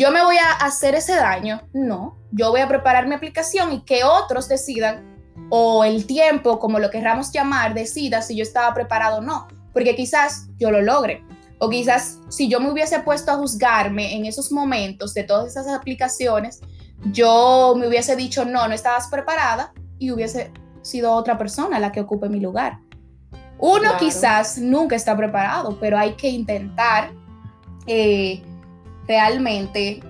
¿Yo 0.00 0.10
me 0.10 0.24
voy 0.24 0.38
a 0.38 0.52
hacer 0.64 0.94
ese 0.94 1.14
daño? 1.14 1.60
No, 1.74 2.16
yo 2.30 2.48
voy 2.50 2.62
a 2.62 2.68
preparar 2.68 3.06
mi 3.06 3.14
aplicación 3.14 3.70
y 3.74 3.82
que 3.82 4.02
otros 4.02 4.48
decidan, 4.48 5.04
o 5.50 5.84
el 5.84 6.06
tiempo, 6.06 6.58
como 6.58 6.78
lo 6.78 6.88
querramos 6.88 7.30
llamar, 7.32 7.74
decida 7.74 8.22
si 8.22 8.34
yo 8.34 8.42
estaba 8.42 8.72
preparado 8.72 9.18
o 9.18 9.20
no, 9.20 9.46
porque 9.74 9.94
quizás 9.94 10.48
yo 10.56 10.70
lo 10.70 10.80
logre. 10.80 11.22
O 11.58 11.68
quizás 11.68 12.18
si 12.30 12.48
yo 12.48 12.60
me 12.60 12.70
hubiese 12.70 13.00
puesto 13.00 13.30
a 13.30 13.36
juzgarme 13.36 14.16
en 14.16 14.24
esos 14.24 14.50
momentos 14.50 15.12
de 15.12 15.24
todas 15.24 15.48
esas 15.48 15.68
aplicaciones, 15.68 16.60
yo 17.12 17.74
me 17.76 17.86
hubiese 17.86 18.16
dicho, 18.16 18.46
no, 18.46 18.66
no 18.68 18.72
estabas 18.72 19.08
preparada 19.08 19.74
y 19.98 20.12
hubiese 20.12 20.50
sido 20.80 21.12
otra 21.12 21.36
persona 21.36 21.78
la 21.78 21.92
que 21.92 22.00
ocupe 22.00 22.30
mi 22.30 22.40
lugar. 22.40 22.78
Uno 23.58 23.90
quizás 23.98 24.56
nunca 24.56 24.96
está 24.96 25.14
preparado, 25.14 25.76
pero 25.78 25.98
hay 25.98 26.14
que 26.14 26.30
intentar 26.30 27.12
eh, 27.86 28.42
realmente. 29.06 30.00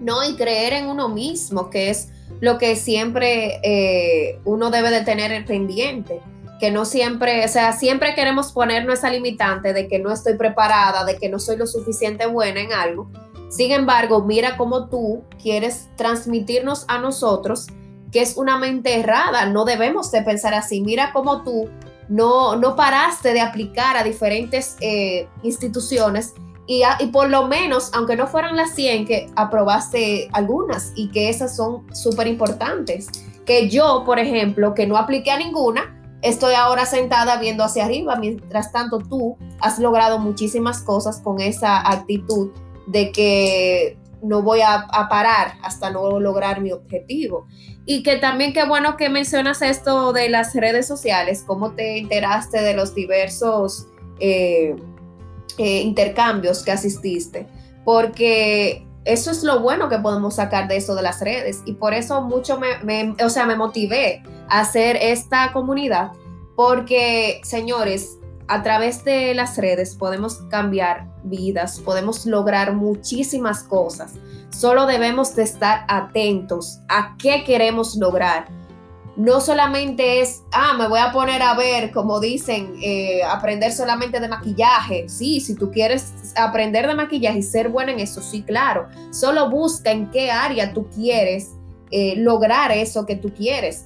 No, 0.00 0.26
y 0.28 0.34
creer 0.34 0.72
en 0.72 0.86
uno 0.86 1.08
mismo, 1.08 1.68
que 1.68 1.90
es 1.90 2.08
lo 2.40 2.56
que 2.56 2.74
siempre 2.76 3.60
eh, 3.62 4.38
uno 4.44 4.70
debe 4.70 4.90
de 4.90 5.02
tener 5.02 5.44
pendiente 5.44 6.20
que 6.60 6.70
no 6.70 6.84
siempre, 6.84 7.44
o 7.44 7.48
sea, 7.48 7.72
siempre 7.72 8.14
queremos 8.14 8.52
ponernos 8.52 8.98
esa 8.98 9.10
limitante 9.10 9.72
de 9.72 9.88
que 9.88 9.98
no 9.98 10.12
estoy 10.12 10.34
preparada, 10.34 11.04
de 11.04 11.16
que 11.16 11.30
no 11.30 11.38
soy 11.38 11.56
lo 11.56 11.66
suficiente 11.66 12.26
buena 12.26 12.60
en 12.60 12.72
algo. 12.74 13.10
Sin 13.48 13.72
embargo, 13.72 14.24
mira 14.24 14.58
cómo 14.58 14.88
tú 14.88 15.24
quieres 15.42 15.88
transmitirnos 15.96 16.84
a 16.86 16.98
nosotros 16.98 17.66
que 18.12 18.20
es 18.22 18.36
una 18.36 18.58
mente 18.58 18.98
errada, 18.98 19.46
no 19.46 19.64
debemos 19.64 20.10
de 20.10 20.22
pensar 20.22 20.52
así. 20.52 20.80
Mira 20.80 21.12
cómo 21.12 21.42
tú 21.42 21.68
no, 22.08 22.56
no 22.56 22.76
paraste 22.76 23.32
de 23.32 23.40
aplicar 23.40 23.96
a 23.96 24.02
diferentes 24.02 24.76
eh, 24.80 25.28
instituciones 25.42 26.34
y, 26.72 27.06
por 27.08 27.28
lo 27.28 27.48
menos, 27.48 27.90
aunque 27.94 28.14
no 28.14 28.28
fueran 28.28 28.54
las 28.54 28.76
100, 28.76 29.04
que 29.04 29.28
aprobaste 29.34 30.28
algunas 30.32 30.92
y 30.94 31.10
que 31.10 31.28
esas 31.28 31.56
son 31.56 31.84
súper 31.92 32.28
importantes. 32.28 33.08
Que 33.44 33.68
yo, 33.68 34.04
por 34.06 34.20
ejemplo, 34.20 34.72
que 34.72 34.86
no 34.86 34.96
apliqué 34.96 35.32
a 35.32 35.38
ninguna, 35.38 36.00
estoy 36.22 36.54
ahora 36.54 36.86
sentada 36.86 37.40
viendo 37.40 37.64
hacia 37.64 37.86
arriba, 37.86 38.14
mientras 38.14 38.70
tanto 38.70 39.00
tú 39.00 39.36
has 39.58 39.80
logrado 39.80 40.20
muchísimas 40.20 40.80
cosas 40.82 41.18
con 41.18 41.40
esa 41.40 41.80
actitud 41.90 42.50
de 42.86 43.10
que 43.10 43.98
no 44.22 44.42
voy 44.42 44.60
a, 44.60 44.86
parar 45.08 45.54
hasta 45.64 45.90
no 45.90 46.20
lograr 46.20 46.60
mi 46.60 46.70
objetivo. 46.70 47.48
Y 47.84 48.04
que 48.04 48.14
también 48.18 48.52
qué 48.52 48.64
bueno 48.64 48.96
que 48.96 49.08
mencionas 49.08 49.60
esto 49.60 50.12
de 50.12 50.28
las 50.28 50.54
redes 50.54 50.86
sociales, 50.86 51.42
cómo 51.44 51.72
te 51.72 51.98
enteraste 51.98 52.62
de 52.62 52.74
los 52.74 52.94
diversos 52.94 53.88
eh, 54.20 54.76
eh, 55.62 55.82
intercambios 55.82 56.62
que 56.62 56.72
asististe, 56.72 57.46
porque 57.84 58.86
eso 59.04 59.30
es 59.30 59.44
lo 59.44 59.60
bueno 59.60 59.90
que 59.90 59.98
podemos 59.98 60.36
sacar 60.36 60.68
de 60.68 60.78
eso 60.78 60.94
de 60.94 61.02
las 61.02 61.20
redes 61.20 61.60
y 61.66 61.74
por 61.74 61.92
eso 61.92 62.22
mucho 62.22 62.58
me, 62.58 63.14
o 63.22 63.28
sea, 63.28 63.44
me 63.44 63.56
motivé 63.56 64.22
a 64.48 64.60
hacer 64.60 64.96
esta 64.96 65.52
comunidad 65.52 66.12
porque, 66.56 67.42
señores, 67.44 68.16
a 68.48 68.62
través 68.62 69.04
de 69.04 69.34
las 69.34 69.58
redes 69.58 69.96
podemos 69.96 70.36
cambiar 70.48 71.08
vidas, 71.24 71.78
podemos 71.78 72.24
lograr 72.24 72.74
muchísimas 72.74 73.62
cosas. 73.62 74.14
Solo 74.48 74.86
debemos 74.86 75.36
de 75.36 75.42
estar 75.42 75.84
atentos 75.88 76.80
a 76.88 77.16
qué 77.18 77.44
queremos 77.44 77.96
lograr. 77.96 78.48
No 79.20 79.42
solamente 79.42 80.22
es, 80.22 80.44
ah, 80.50 80.72
me 80.78 80.88
voy 80.88 80.98
a 80.98 81.12
poner 81.12 81.42
a 81.42 81.52
ver, 81.54 81.90
como 81.90 82.20
dicen, 82.20 82.72
eh, 82.82 83.22
aprender 83.22 83.70
solamente 83.70 84.18
de 84.18 84.28
maquillaje. 84.28 85.10
Sí, 85.10 85.40
si 85.40 85.54
tú 85.56 85.70
quieres 85.70 86.14
aprender 86.36 86.86
de 86.86 86.94
maquillaje 86.94 87.40
y 87.40 87.42
ser 87.42 87.68
buena 87.68 87.92
en 87.92 88.00
eso, 88.00 88.22
sí, 88.22 88.40
claro. 88.40 88.88
Solo 89.10 89.50
busca 89.50 89.90
en 89.90 90.10
qué 90.10 90.30
área 90.30 90.72
tú 90.72 90.88
quieres 90.88 91.50
eh, 91.90 92.14
lograr 92.16 92.72
eso 92.72 93.04
que 93.04 93.14
tú 93.14 93.30
quieres. 93.34 93.84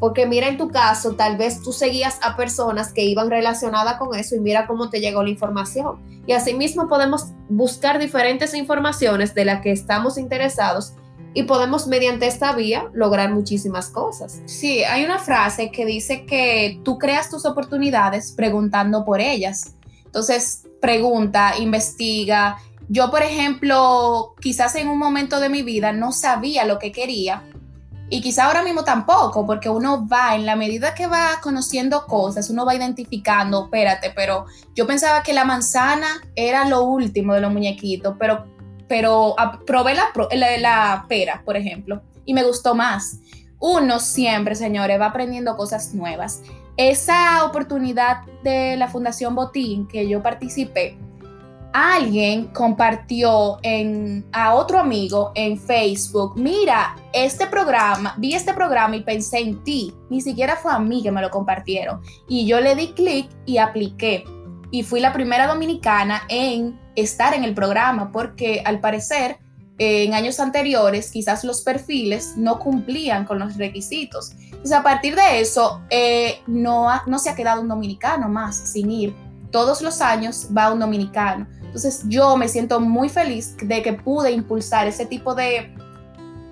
Porque 0.00 0.26
mira 0.26 0.48
en 0.48 0.58
tu 0.58 0.68
caso, 0.68 1.14
tal 1.14 1.38
vez 1.38 1.62
tú 1.62 1.72
seguías 1.72 2.18
a 2.20 2.36
personas 2.36 2.92
que 2.92 3.04
iban 3.04 3.30
relacionadas 3.30 3.96
con 3.96 4.14
eso 4.14 4.36
y 4.36 4.40
mira 4.40 4.66
cómo 4.66 4.90
te 4.90 5.00
llegó 5.00 5.22
la 5.22 5.30
información. 5.30 6.02
Y 6.26 6.32
asimismo 6.32 6.88
podemos 6.88 7.28
buscar 7.48 7.98
diferentes 7.98 8.52
informaciones 8.52 9.34
de 9.34 9.46
las 9.46 9.62
que 9.62 9.72
estamos 9.72 10.18
interesados 10.18 10.92
y 11.34 11.42
podemos 11.42 11.86
mediante 11.86 12.26
esta 12.26 12.52
vía 12.52 12.88
lograr 12.94 13.32
muchísimas 13.34 13.90
cosas. 13.90 14.40
Sí, 14.46 14.84
hay 14.84 15.04
una 15.04 15.18
frase 15.18 15.70
que 15.70 15.84
dice 15.84 16.24
que 16.24 16.80
tú 16.84 16.96
creas 16.98 17.28
tus 17.28 17.44
oportunidades 17.44 18.32
preguntando 18.32 19.04
por 19.04 19.20
ellas. 19.20 19.74
Entonces, 20.04 20.66
pregunta, 20.80 21.58
investiga. 21.58 22.56
Yo, 22.88 23.10
por 23.10 23.22
ejemplo, 23.22 24.34
quizás 24.40 24.76
en 24.76 24.88
un 24.88 24.98
momento 24.98 25.40
de 25.40 25.48
mi 25.48 25.62
vida 25.62 25.92
no 25.92 26.12
sabía 26.12 26.64
lo 26.64 26.78
que 26.78 26.92
quería, 26.92 27.42
y 28.10 28.20
quizá 28.20 28.44
ahora 28.44 28.62
mismo 28.62 28.84
tampoco, 28.84 29.46
porque 29.46 29.68
uno 29.68 30.06
va, 30.06 30.36
en 30.36 30.44
la 30.44 30.56
medida 30.56 30.94
que 30.94 31.06
va 31.06 31.40
conociendo 31.42 32.06
cosas, 32.06 32.50
uno 32.50 32.66
va 32.66 32.74
identificando, 32.74 33.64
espérate, 33.64 34.12
pero 34.14 34.44
yo 34.74 34.86
pensaba 34.86 35.22
que 35.22 35.32
la 35.32 35.44
manzana 35.44 36.06
era 36.36 36.68
lo 36.68 36.82
último 36.84 37.34
de 37.34 37.40
los 37.40 37.52
muñequitos, 37.52 38.14
pero, 38.18 38.44
pero 38.88 39.34
probé 39.66 39.94
la, 39.94 40.58
la, 40.58 41.06
pera, 41.08 41.42
por 41.44 41.56
ejemplo, 41.56 42.02
y 42.24 42.34
me 42.34 42.44
gustó 42.44 42.74
más. 42.74 43.20
Uno 43.58 43.98
siempre, 43.98 44.54
señores, 44.54 45.00
va 45.00 45.06
aprendiendo 45.06 45.56
cosas 45.56 45.94
nuevas. 45.94 46.42
Esa 46.76 47.44
oportunidad 47.44 48.22
de 48.42 48.76
la 48.76 48.88
Fundación 48.88 49.34
Botín 49.34 49.86
que 49.86 50.08
yo 50.08 50.22
participé, 50.22 50.98
alguien 51.74 52.46
compartió 52.48 53.58
en, 53.62 54.24
a 54.32 54.54
otro 54.54 54.78
amigo 54.78 55.32
en 55.34 55.58
Facebook, 55.58 56.34
mira, 56.36 56.94
este 57.12 57.48
programa, 57.48 58.14
vi 58.16 58.32
este 58.34 58.54
programa 58.54 58.94
y 58.94 59.02
pensé 59.02 59.40
en 59.40 59.62
ti, 59.64 59.92
ni 60.08 60.20
siquiera 60.20 60.54
fue 60.54 60.72
a 60.72 60.78
mí 60.78 61.02
que 61.02 61.10
me 61.10 61.20
lo 61.20 61.30
compartieron. 61.30 62.00
Y 62.28 62.46
yo 62.46 62.60
le 62.60 62.76
di 62.76 62.92
clic 62.92 63.28
y 63.44 63.58
apliqué. 63.58 64.24
Y 64.74 64.82
fui 64.82 64.98
la 64.98 65.12
primera 65.12 65.46
dominicana 65.46 66.22
en 66.28 66.76
estar 66.96 67.32
en 67.32 67.44
el 67.44 67.54
programa 67.54 68.10
porque 68.10 68.60
al 68.64 68.80
parecer 68.80 69.38
en 69.78 70.14
años 70.14 70.40
anteriores 70.40 71.12
quizás 71.12 71.44
los 71.44 71.62
perfiles 71.62 72.34
no 72.36 72.58
cumplían 72.58 73.24
con 73.24 73.38
los 73.38 73.56
requisitos. 73.56 74.32
Entonces 74.42 74.72
a 74.72 74.82
partir 74.82 75.14
de 75.14 75.40
eso 75.40 75.80
eh, 75.90 76.40
no, 76.48 76.88
no 77.06 77.20
se 77.20 77.30
ha 77.30 77.36
quedado 77.36 77.60
un 77.60 77.68
dominicano 77.68 78.28
más 78.28 78.56
sin 78.56 78.90
ir 78.90 79.14
todos 79.52 79.80
los 79.80 80.00
años 80.00 80.48
va 80.50 80.72
un 80.72 80.80
dominicano. 80.80 81.46
Entonces 81.62 82.02
yo 82.08 82.36
me 82.36 82.48
siento 82.48 82.80
muy 82.80 83.08
feliz 83.08 83.56
de 83.62 83.80
que 83.80 83.92
pude 83.92 84.32
impulsar 84.32 84.88
ese 84.88 85.06
tipo 85.06 85.36
de, 85.36 85.72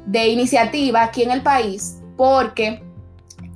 de 0.07 0.29
iniciativa 0.29 1.03
aquí 1.03 1.25
en 1.25 1.33
el 1.33 1.43
país 1.43 1.99
porque 2.17 2.85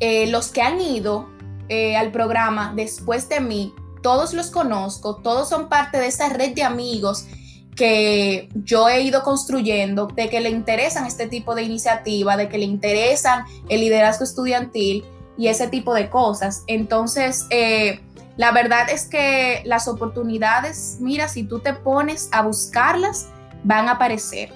eh, 0.00 0.26
los 0.26 0.48
que 0.48 0.60
han 0.60 0.80
ido 0.80 1.28
eh, 1.68 1.96
al 1.96 2.10
programa 2.10 2.72
después 2.74 3.28
de 3.28 3.40
mí, 3.40 3.72
todos 4.06 4.34
los 4.34 4.52
conozco, 4.52 5.16
todos 5.16 5.48
son 5.48 5.68
parte 5.68 5.98
de 5.98 6.06
esa 6.06 6.28
red 6.28 6.54
de 6.54 6.62
amigos 6.62 7.26
que 7.74 8.48
yo 8.54 8.88
he 8.88 9.00
ido 9.00 9.24
construyendo, 9.24 10.06
de 10.06 10.28
que 10.28 10.38
le 10.38 10.48
interesan 10.48 11.06
este 11.06 11.26
tipo 11.26 11.56
de 11.56 11.64
iniciativa, 11.64 12.36
de 12.36 12.48
que 12.48 12.56
le 12.56 12.66
interesan 12.66 13.42
el 13.68 13.80
liderazgo 13.80 14.22
estudiantil 14.22 15.04
y 15.36 15.48
ese 15.48 15.66
tipo 15.66 15.92
de 15.92 16.08
cosas. 16.08 16.62
Entonces, 16.68 17.46
eh, 17.50 17.98
la 18.36 18.52
verdad 18.52 18.88
es 18.90 19.08
que 19.08 19.62
las 19.64 19.88
oportunidades, 19.88 20.98
mira, 21.00 21.26
si 21.26 21.42
tú 21.42 21.58
te 21.58 21.72
pones 21.72 22.28
a 22.30 22.42
buscarlas, 22.42 23.26
van 23.64 23.88
a 23.88 23.94
aparecer. 23.94 24.52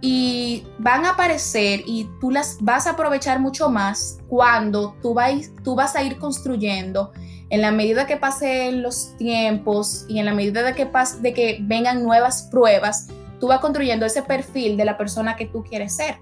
Y 0.00 0.64
van 0.78 1.06
a 1.06 1.14
aparecer 1.14 1.82
y 1.86 2.08
tú 2.20 2.30
las 2.30 2.58
vas 2.60 2.86
a 2.86 2.90
aprovechar 2.90 3.40
mucho 3.40 3.68
más 3.68 4.18
cuando 4.28 4.94
tú, 5.02 5.16
tú 5.64 5.74
vas 5.74 5.96
a 5.96 6.04
ir 6.04 6.18
construyendo 6.18 7.10
en 7.52 7.60
la 7.60 7.70
medida 7.70 8.06
que 8.06 8.16
pasen 8.16 8.82
los 8.82 9.14
tiempos 9.18 10.06
y 10.08 10.18
en 10.18 10.24
la 10.24 10.32
medida 10.32 10.62
de 10.62 10.74
que, 11.34 11.58
vengan 11.60 12.02
nuevas 12.02 12.48
pruebas, 12.50 13.08
tú 13.40 13.48
vas 13.48 13.60
construyendo 13.60 14.06
ese 14.06 14.22
perfil 14.22 14.78
de 14.78 14.86
la 14.86 14.96
persona 14.96 15.36
que 15.36 15.44
tú 15.44 15.62
quieres 15.62 15.94
ser. 15.94 16.16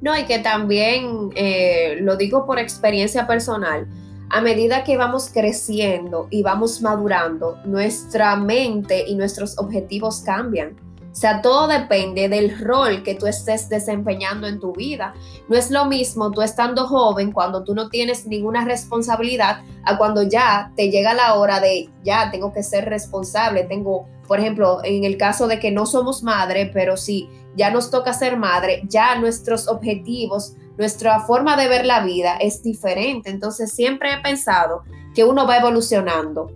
No, 0.00 0.18
y 0.18 0.24
que 0.24 0.38
también, 0.38 1.28
eh, 1.34 1.98
lo 2.00 2.16
digo 2.16 2.46
por 2.46 2.58
experiencia 2.58 3.26
personal, 3.26 3.86
a 4.30 4.40
medida 4.40 4.84
que 4.84 4.96
vamos 4.96 5.28
creciendo 5.30 6.28
y 6.30 6.42
vamos 6.42 6.80
madurando, 6.80 7.58
nuestra 7.66 8.34
mente 8.36 9.04
y 9.06 9.16
nuestros 9.16 9.58
objetivos 9.58 10.22
cambian. 10.24 10.76
O 11.14 11.16
sea, 11.16 11.42
todo 11.42 11.68
depende 11.68 12.28
del 12.28 12.58
rol 12.58 13.04
que 13.04 13.14
tú 13.14 13.28
estés 13.28 13.68
desempeñando 13.68 14.48
en 14.48 14.58
tu 14.58 14.72
vida. 14.72 15.14
No 15.48 15.56
es 15.56 15.70
lo 15.70 15.84
mismo 15.84 16.32
tú 16.32 16.42
estando 16.42 16.88
joven 16.88 17.30
cuando 17.30 17.62
tú 17.62 17.72
no 17.72 17.88
tienes 17.88 18.26
ninguna 18.26 18.64
responsabilidad 18.64 19.60
a 19.84 19.96
cuando 19.96 20.24
ya 20.24 20.72
te 20.74 20.90
llega 20.90 21.14
la 21.14 21.34
hora 21.34 21.60
de 21.60 21.88
ya 22.02 22.32
tengo 22.32 22.52
que 22.52 22.64
ser 22.64 22.86
responsable. 22.86 23.62
Tengo, 23.62 24.08
por 24.26 24.40
ejemplo, 24.40 24.80
en 24.82 25.04
el 25.04 25.16
caso 25.16 25.46
de 25.46 25.60
que 25.60 25.70
no 25.70 25.86
somos 25.86 26.24
madre, 26.24 26.68
pero 26.74 26.96
si 26.96 27.28
ya 27.54 27.70
nos 27.70 27.92
toca 27.92 28.12
ser 28.12 28.36
madre, 28.36 28.82
ya 28.88 29.14
nuestros 29.14 29.68
objetivos, 29.68 30.56
nuestra 30.76 31.20
forma 31.20 31.56
de 31.56 31.68
ver 31.68 31.86
la 31.86 32.00
vida 32.04 32.38
es 32.40 32.60
diferente. 32.60 33.30
Entonces 33.30 33.70
siempre 33.70 34.14
he 34.14 34.20
pensado 34.20 34.82
que 35.14 35.22
uno 35.22 35.46
va 35.46 35.58
evolucionando 35.58 36.50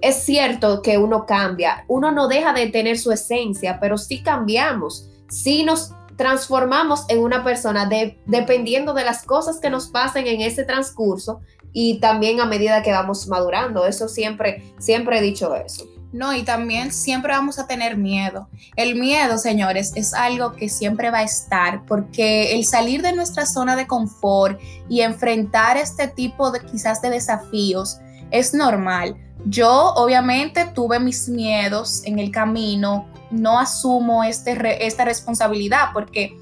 es 0.00 0.16
cierto 0.24 0.82
que 0.82 0.98
uno 0.98 1.26
cambia, 1.26 1.84
uno 1.88 2.12
no 2.12 2.28
deja 2.28 2.52
de 2.52 2.68
tener 2.68 2.98
su 2.98 3.12
esencia, 3.12 3.78
pero 3.80 3.98
sí 3.98 4.22
cambiamos, 4.22 5.08
sí 5.28 5.64
nos 5.64 5.92
transformamos 6.16 7.04
en 7.08 7.22
una 7.22 7.44
persona 7.44 7.88
dependiendo 8.26 8.94
de 8.94 9.04
las 9.04 9.22
cosas 9.24 9.58
que 9.58 9.70
nos 9.70 9.88
pasen 9.88 10.26
en 10.26 10.40
ese 10.40 10.64
transcurso 10.64 11.40
y 11.72 12.00
también 12.00 12.40
a 12.40 12.46
medida 12.46 12.82
que 12.82 12.90
vamos 12.90 13.28
madurando. 13.28 13.86
Eso 13.86 14.08
siempre, 14.08 14.62
siempre 14.78 15.18
he 15.18 15.22
dicho 15.22 15.54
eso. 15.54 15.84
No, 16.12 16.32
y 16.32 16.44
también 16.44 16.92
siempre 16.92 17.32
vamos 17.32 17.58
a 17.58 17.66
tener 17.66 17.98
miedo. 17.98 18.48
El 18.76 18.94
miedo, 18.94 19.36
señores, 19.36 19.92
es 19.96 20.14
algo 20.14 20.54
que 20.54 20.70
siempre 20.70 21.10
va 21.10 21.18
a 21.18 21.24
estar, 21.24 21.84
porque 21.84 22.54
el 22.54 22.64
salir 22.64 23.02
de 23.02 23.12
nuestra 23.12 23.44
zona 23.44 23.76
de 23.76 23.86
confort 23.86 24.58
y 24.88 25.02
enfrentar 25.02 25.76
este 25.76 26.08
tipo 26.08 26.50
de 26.50 26.60
quizás 26.60 27.02
de 27.02 27.10
desafíos 27.10 27.98
es 28.30 28.54
normal. 28.54 29.16
Yo 29.48 29.92
obviamente 29.94 30.66
tuve 30.74 30.98
mis 30.98 31.28
miedos 31.28 32.02
en 32.04 32.18
el 32.18 32.32
camino, 32.32 33.06
no 33.30 33.58
asumo 33.60 34.24
este 34.24 34.86
esta 34.86 35.04
responsabilidad 35.04 35.90
porque, 35.92 36.36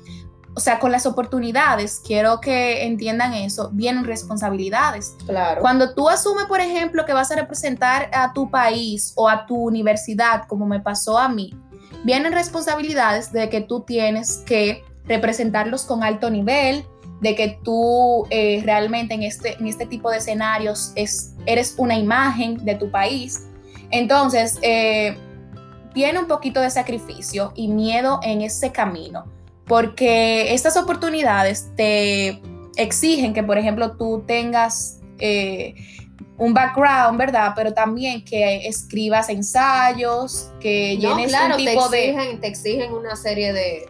o 0.55 0.61
sea, 0.61 0.79
con 0.79 0.91
las 0.91 1.05
oportunidades, 1.05 2.01
quiero 2.05 2.41
que 2.41 2.85
entiendan 2.87 3.35
eso, 3.35 3.69
vienen 3.75 4.05
responsabilidades. 4.05 5.15
Claro. 5.27 5.61
Cuando 5.61 5.93
tú 5.95 6.09
asumes, 6.09 6.47
por 6.47 6.61
ejemplo, 6.61 7.05
que 7.05 7.13
vas 7.13 7.31
a 7.31 7.37
representar 7.37 8.11
a 8.15 8.33
tu 8.33 8.51
país 8.51 9.13
o 9.17 9.29
a 9.29 9.45
tu 9.45 9.57
universidad, 9.57 10.47
como 10.49 10.65
me 10.65 10.81
pasó 10.81 11.19
a 11.19 11.29
mí, 11.29 11.55
vienen 12.05 12.33
responsabilidades 12.33 13.33
de 13.33 13.51
que 13.51 13.61
tú 13.61 13.81
tienes 13.81 14.39
que 14.47 14.83
representarlos 15.07 15.85
con 15.85 16.03
alto 16.03 16.31
nivel, 16.31 16.87
de 17.21 17.35
que 17.35 17.59
tú 17.63 18.27
eh, 18.31 18.63
realmente 18.65 19.15
en 19.15 19.23
este, 19.23 19.55
en 19.55 19.67
este 19.67 19.87
tipo 19.87 20.11
de 20.11 20.19
escenarios 20.19 20.93
es, 20.95 21.35
eres 21.47 21.75
una 21.79 21.97
imagen 21.97 22.65
de 22.65 22.75
tu 22.75 22.91
país. 22.91 23.47
Entonces, 23.91 24.59
eh, 24.63 25.17
viene 25.95 26.19
un 26.19 26.27
poquito 26.27 26.61
de 26.61 26.71
sacrificio 26.71 27.53
y 27.55 27.69
miedo 27.69 28.21
en 28.23 28.43
ese 28.43 28.73
camino, 28.73 29.25
porque 29.67 30.53
estas 30.53 30.77
oportunidades 30.77 31.71
te 31.77 32.41
exigen 32.77 33.33
que, 33.33 33.43
por 33.43 33.57
ejemplo, 33.57 33.97
tú 33.97 34.25
tengas 34.27 35.01
eh, 35.19 35.75
un 36.37 36.53
background, 36.53 37.17
¿verdad? 37.19 37.53
Pero 37.55 37.73
también 37.73 38.25
que 38.25 38.67
escribas 38.67 39.29
ensayos, 39.29 40.51
que 40.61 40.97
llenes 40.97 41.33
un 41.33 41.57
tipo 41.57 41.89
de... 41.89 42.39
Te 42.41 42.49
exigen 42.49 42.93
una 42.93 43.15
serie 43.15 43.53
de 43.53 43.87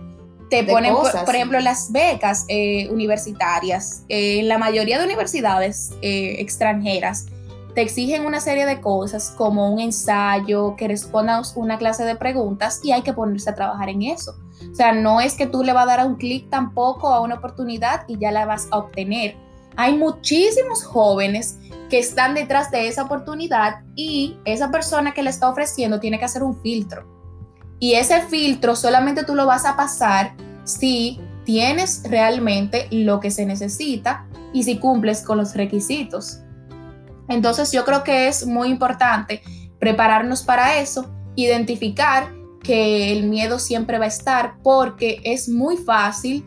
te 0.51 0.65
ponen, 0.65 0.95
por, 0.95 1.35
ejemplo, 1.35 1.61
las 1.61 1.91
becas 1.91 2.45
eh, 2.49 2.89
universitarias. 2.91 4.05
Eh, 4.09 4.41
en 4.41 4.49
la 4.49 4.59
mayoría 4.59 4.99
de 4.99 5.05
universidades 5.05 5.93
eh, 6.03 6.37
extranjeras 6.39 7.27
te 7.75 7.83
exigen 7.83 8.25
una 8.25 8.41
serie 8.41 8.67
de 8.67 8.81
cosas 8.81 9.35
como 9.37 9.73
un 9.73 9.81
ensayo, 9.81 10.77
que 10.77 10.87
respondas 10.87 11.55
una 11.57 11.77
clase 11.77 12.05
de 12.05 12.15
preguntas 12.15 12.81
y 12.85 12.93
hay 12.93 13.03
que 13.03 13.13
ponerse 13.13 13.51
a 13.51 13.55
trabajar 13.55 13.89
en 13.89 14.03
eso. 14.03 14.37
O 14.71 14.75
sea, 14.75 14.93
no 14.93 15.21
es 15.21 15.35
que 15.35 15.47
tú 15.47 15.65
le 15.65 15.73
vas 15.73 15.85
a 15.85 15.97
dar 15.97 16.07
un 16.07 16.15
clic 16.15 16.49
tampoco 16.51 17.09
a 17.09 17.21
una 17.21 17.35
oportunidad 17.35 18.05
y 18.07 18.19
ya 18.19 18.31
la 18.31 18.47
vas 18.47 18.69
a 18.71 18.79
obtener. 18.79 19.37
Hay 19.77 19.97
muchísimos 19.97 20.85
jóvenes 20.85 21.59
que 21.91 21.99
están 21.99 22.35
detrás 22.35 22.71
de 22.71 22.87
esa 22.87 23.03
oportunidad 23.03 23.81
y 23.97 24.39
esa 24.45 24.71
persona 24.71 25.13
que 25.13 25.25
le 25.25 25.31
está 25.31 25.51
ofreciendo 25.51 25.99
tiene 25.99 26.21
que 26.21 26.27
hacer 26.27 26.45
un 26.45 26.61
filtro 26.61 27.14
y 27.79 27.95
ese 27.95 28.23
filtro 28.23 28.77
solamente 28.77 29.25
tú 29.25 29.35
lo 29.35 29.47
vas 29.47 29.65
a 29.65 29.77
pasar 29.77 30.35
si 30.65 31.21
tienes 31.45 32.03
realmente 32.05 32.89
lo 32.91 33.21
que 33.21 33.31
se 33.31 33.47
necesita 33.47 34.27
y 34.53 34.63
si 34.63 34.79
cumples 34.79 35.23
con 35.23 35.39
los 35.39 35.55
requisitos. 35.55 36.41
Entonces 37.29 37.73
yo 37.73 37.85
creo 37.85 38.05
que 38.05 38.29
es 38.29 38.47
muy 38.47 38.69
importante 38.69 39.43
prepararnos 39.79 40.43
para 40.43 40.79
eso, 40.79 41.11
identificar 41.37 42.33
que 42.63 43.13
el 43.13 43.25
miedo 43.25 43.59
siempre 43.59 43.99
va 43.99 44.07
a 44.07 44.09
estar 44.09 44.55
porque 44.63 45.21
es 45.25 45.49
muy 45.49 45.77
fácil 45.77 46.45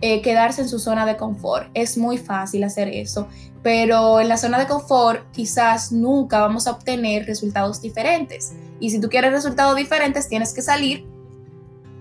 eh, 0.00 0.22
quedarse 0.22 0.62
en 0.62 0.68
su 0.68 0.78
zona 0.78 1.04
de 1.06 1.16
confort. 1.16 1.68
Es 1.74 1.98
muy 1.98 2.18
fácil 2.18 2.64
hacer 2.64 2.88
eso, 2.88 3.28
pero 3.68 4.18
en 4.18 4.28
la 4.30 4.38
zona 4.38 4.58
de 4.58 4.66
confort 4.66 5.30
quizás 5.30 5.92
nunca 5.92 6.40
vamos 6.40 6.66
a 6.66 6.70
obtener 6.70 7.26
resultados 7.26 7.82
diferentes. 7.82 8.54
Y 8.80 8.88
si 8.88 8.98
tú 8.98 9.10
quieres 9.10 9.30
resultados 9.30 9.76
diferentes, 9.76 10.26
tienes 10.26 10.54
que 10.54 10.62
salir 10.62 11.06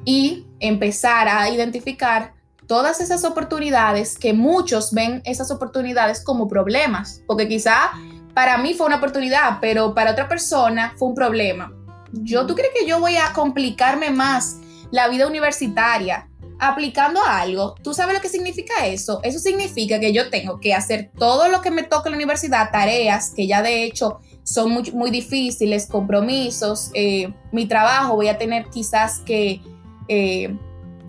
y 0.06 0.46
empezar 0.62 1.28
a 1.28 1.50
identificar 1.50 2.36
todas 2.68 3.02
esas 3.02 3.26
oportunidades 3.26 4.18
que 4.18 4.32
muchos 4.32 4.94
ven 4.94 5.22
esas 5.26 5.52
oportunidades 5.52 6.24
como 6.24 6.48
problemas, 6.48 7.22
porque 7.28 7.50
quizá 7.50 7.92
para 8.34 8.58
mí 8.58 8.74
fue 8.74 8.88
una 8.88 8.96
oportunidad, 8.96 9.58
pero 9.60 9.94
para 9.94 10.12
otra 10.12 10.30
persona 10.30 10.94
fue 10.96 11.10
un 11.10 11.16
problema. 11.16 11.74
Yo, 12.14 12.46
¿tú 12.46 12.56
crees 12.56 12.72
que 12.74 12.88
yo 12.88 13.02
voy 13.02 13.18
a 13.18 13.34
complicarme 13.34 14.10
más 14.10 14.56
la 14.92 15.10
vida 15.10 15.28
universitaria 15.28 16.30
aplicando 16.60 17.22
algo? 17.26 17.76
¿Tú 17.84 17.94
sabes 17.94 18.16
lo 18.16 18.22
que 18.22 18.30
significa 18.30 18.86
eso? 18.86 19.20
Eso 19.24 19.40
significa 19.40 20.00
que 20.00 20.14
yo 20.14 20.30
tengo 20.30 20.60
que 20.60 20.74
hacer 20.74 21.12
todo 21.18 21.48
lo 21.48 21.62
que 21.62 21.72
me 21.72 21.84
toca 21.84 22.10
en 22.10 22.14
la 22.14 22.18
universidad, 22.18 22.72
tareas 22.72 23.32
que 23.36 23.48
ya 23.48 23.62
de 23.62 23.84
hecho 23.84 24.20
son 24.44 24.72
muy, 24.72 24.92
muy 24.92 25.12
difíciles, 25.12 25.88
compromisos, 25.88 26.92
eh, 26.94 27.34
mi 27.52 27.66
trabajo, 27.66 28.16
voy 28.16 28.30
a 28.30 28.38
tener 28.38 28.68
quizás 28.70 29.20
que 29.20 29.62
eh, 30.08 30.56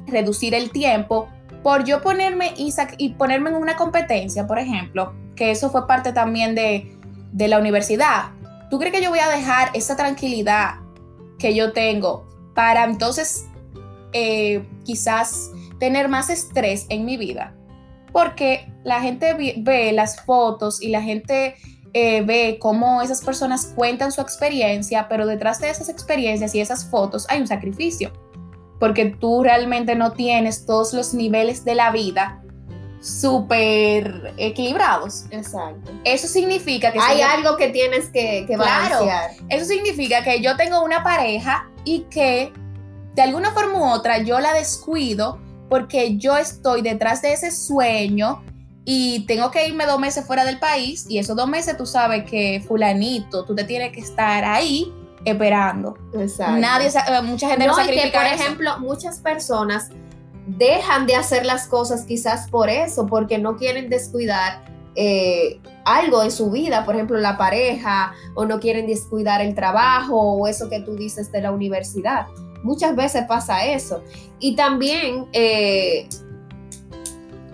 reducir 0.06 0.54
el 0.54 0.70
tiempo 0.70 1.28
por 1.62 1.84
yo 1.84 2.02
ponerme 2.02 2.52
y, 2.56 2.72
y, 2.98 3.11
ponerme 3.11 3.50
en 3.50 3.56
una 3.56 3.76
competencia, 3.76 4.46
por 4.46 4.58
ejemplo, 4.58 5.14
que 5.37 5.50
eso 5.50 5.70
fue 5.70 5.87
parte 5.87 6.12
también 6.12 6.54
de, 6.54 6.96
de 7.32 7.48
la 7.48 7.58
universidad. 7.58 8.30
¿Tú 8.70 8.78
crees 8.78 8.92
que 8.92 9.02
yo 9.02 9.11
voy 9.11 9.18
a 9.18 9.28
dejar 9.28 9.70
esa 9.74 9.96
tranquilidad 9.96 10.76
que 11.38 11.54
yo 11.54 11.72
tengo 11.72 12.26
para 12.54 12.84
entonces 12.84 13.46
eh, 14.12 14.66
quizás 14.85 15.51
tener 15.79 16.09
más 16.09 16.31
estrés 16.31 16.87
en 16.88 17.05
mi 17.05 17.16
vida? 17.16 17.55
Porque 18.12 18.73
la 18.85 19.01
gente 19.01 19.35
ve 19.59 19.92
las 19.92 20.21
fotos 20.25 20.81
y 20.83 20.88
la 20.88 21.03
gente 21.03 21.55
eh, 21.92 22.23
ve 22.23 22.59
cómo 22.61 23.03
esas 23.03 23.23
personas 23.23 23.73
cuentan 23.77 24.12
su 24.12 24.21
experiencia, 24.21 25.09
pero 25.09 25.27
detrás 25.27 25.61
de 25.61 25.71
esas 25.71 25.88
experiencias 25.88 26.55
y 26.55 26.61
esas 26.61 26.85
fotos 26.90 27.27
hay 27.29 27.40
un 27.40 27.47
sacrificio, 27.47 28.12
porque 28.81 29.07
tú 29.07 29.42
realmente 29.42 29.94
no 29.94 30.12
tienes 30.12 30.64
todos 30.66 30.92
los 30.94 31.14
niveles 31.14 31.64
de 31.64 31.75
la 31.75 31.90
vida 31.90 32.42
súper 33.01 34.35
equilibrados. 34.37 35.25
Exacto. 35.31 35.90
Eso 36.05 36.27
significa 36.29 36.92
que... 36.92 36.99
Hay 36.99 37.16
si 37.16 37.23
yo- 37.23 37.29
algo 37.29 37.57
que 37.57 37.68
tienes 37.68 38.07
que, 38.11 38.44
que 38.47 38.55
Claro. 38.55 39.05
balancear. 39.07 39.31
Eso 39.49 39.64
significa 39.64 40.23
que 40.25 40.40
yo 40.40 40.57
tengo 40.57 40.83
una 40.85 41.03
pareja 41.03 41.68
y 41.85 42.01
que 42.11 42.53
de 43.18 43.24
alguna 43.24 43.50
forma 43.50 43.81
u 43.81 43.85
otra 43.85 44.18
yo 44.18 44.38
la 44.38 44.52
descuido 44.52 45.40
porque 45.68 46.18
yo 46.18 46.37
estoy 46.37 46.83
detrás 46.83 47.20
de 47.20 47.33
ese 47.33 47.50
sueño 47.50 48.44
y 48.85 49.26
tengo 49.26 49.50
que 49.50 49.66
irme 49.66 49.87
dos 49.87 49.98
meses 49.98 50.24
fuera 50.24 50.44
del 50.44 50.61
país 50.61 51.04
y 51.09 51.18
esos 51.18 51.35
dos 51.35 51.48
meses 51.48 51.76
tú 51.76 51.85
sabes 51.85 52.31
que 52.31 52.64
fulanito, 52.68 53.44
tú 53.44 53.57
te 53.57 53.64
tienes 53.64 53.90
que 53.90 54.00
estar 54.00 54.44
ahí 54.44 54.94
esperando. 55.24 55.98
Exacto. 56.14 56.61
Nadie, 56.61 56.87
eh, 56.87 57.22
mucha 57.22 57.48
gente 57.48 57.66
no, 57.66 57.76
No, 57.76 57.83
y 57.83 57.88
que, 57.88 57.94
sacrifica 57.94 58.20
por 58.20 58.33
eso. 58.33 58.42
ejemplo, 58.44 58.78
muchas 58.78 59.18
personas 59.18 59.88
dejan 60.46 61.09
de 61.09 61.16
hacer 61.16 61.44
las 61.44 61.66
cosas 61.66 62.04
quizás 62.04 62.48
por 62.48 62.70
eso, 62.70 63.07
porque 63.09 63.37
no 63.38 63.57
quieren 63.57 63.90
descuidar 63.90 64.64
eh, 64.94 65.61
algo 65.85 66.22
en 66.22 66.31
su 66.31 66.52
vida, 66.52 66.85
por 66.85 66.94
ejemplo, 66.94 67.18
la 67.18 67.37
pareja, 67.37 68.12
o 68.37 68.46
no 68.46 68.61
quieren 68.61 68.87
descuidar 68.87 69.40
el 69.40 69.57
trabajo, 69.57 70.16
o 70.16 70.46
eso 70.46 70.70
que 70.70 70.78
tú 70.78 70.94
dices 70.94 71.33
de 71.33 71.42
la 71.42 71.50
universidad. 71.50 72.28
Muchas 72.68 72.94
veces 72.94 73.24
pasa 73.26 73.64
eso. 73.64 74.02
Y 74.38 74.54
también, 74.54 75.26
eh, 75.33 76.07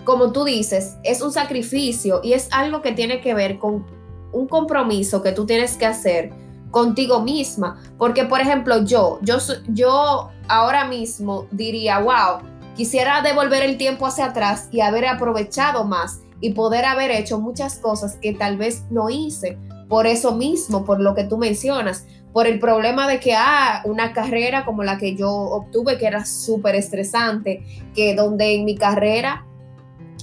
como 0.03 0.33
tú 0.33 0.43
dices, 0.43 0.97
es 1.03 1.21
un 1.21 1.31
sacrificio 1.31 2.19
y 2.21 2.33
es 2.33 2.49
algo 2.51 2.81
que 2.81 2.91
tiene 2.91 3.21
que 3.21 3.33
ver 3.33 3.57
con 3.57 3.85
un 4.33 4.45
compromiso 4.45 5.23
que 5.23 5.31
tú 5.31 5.45
tienes 5.45 5.77
que 5.77 5.85
hacer 5.85 6.33
contigo 6.69 7.21
misma. 7.21 7.81
Porque, 7.97 8.25
por 8.25 8.41
ejemplo, 8.41 8.83
yo, 8.83 9.19
yo, 9.21 9.37
yo 9.69 10.31
ahora 10.49 10.85
mismo 10.85 11.47
diría, 11.51 11.99
wow, 11.99 12.39
quisiera 12.75 13.21
devolver 13.21 13.63
el 13.63 13.77
tiempo 13.77 14.07
hacia 14.07 14.25
atrás 14.25 14.67
y 14.69 14.81
haber 14.81 15.05
aprovechado 15.05 15.85
más 15.85 16.19
y 16.41 16.51
poder 16.51 16.83
haber 16.83 17.11
hecho 17.11 17.39
muchas 17.39 17.77
cosas 17.77 18.17
que 18.21 18.33
tal 18.33 18.57
vez 18.57 18.83
no 18.89 19.09
hice. 19.09 19.57
Por 19.87 20.07
eso 20.07 20.35
mismo, 20.35 20.83
por 20.83 20.99
lo 20.99 21.15
que 21.15 21.23
tú 21.23 21.37
mencionas, 21.37 22.05
por 22.35 22.47
el 22.47 22.59
problema 22.59 23.07
de 23.07 23.21
que, 23.21 23.33
ah, 23.33 23.81
una 23.85 24.11
carrera 24.11 24.65
como 24.65 24.83
la 24.83 24.97
que 24.97 25.15
yo 25.15 25.31
obtuve, 25.31 25.97
que 25.97 26.05
era 26.05 26.25
súper 26.25 26.75
estresante, 26.75 27.63
que 27.95 28.13
donde 28.13 28.55
en 28.55 28.65
mi 28.65 28.75
carrera 28.75 29.45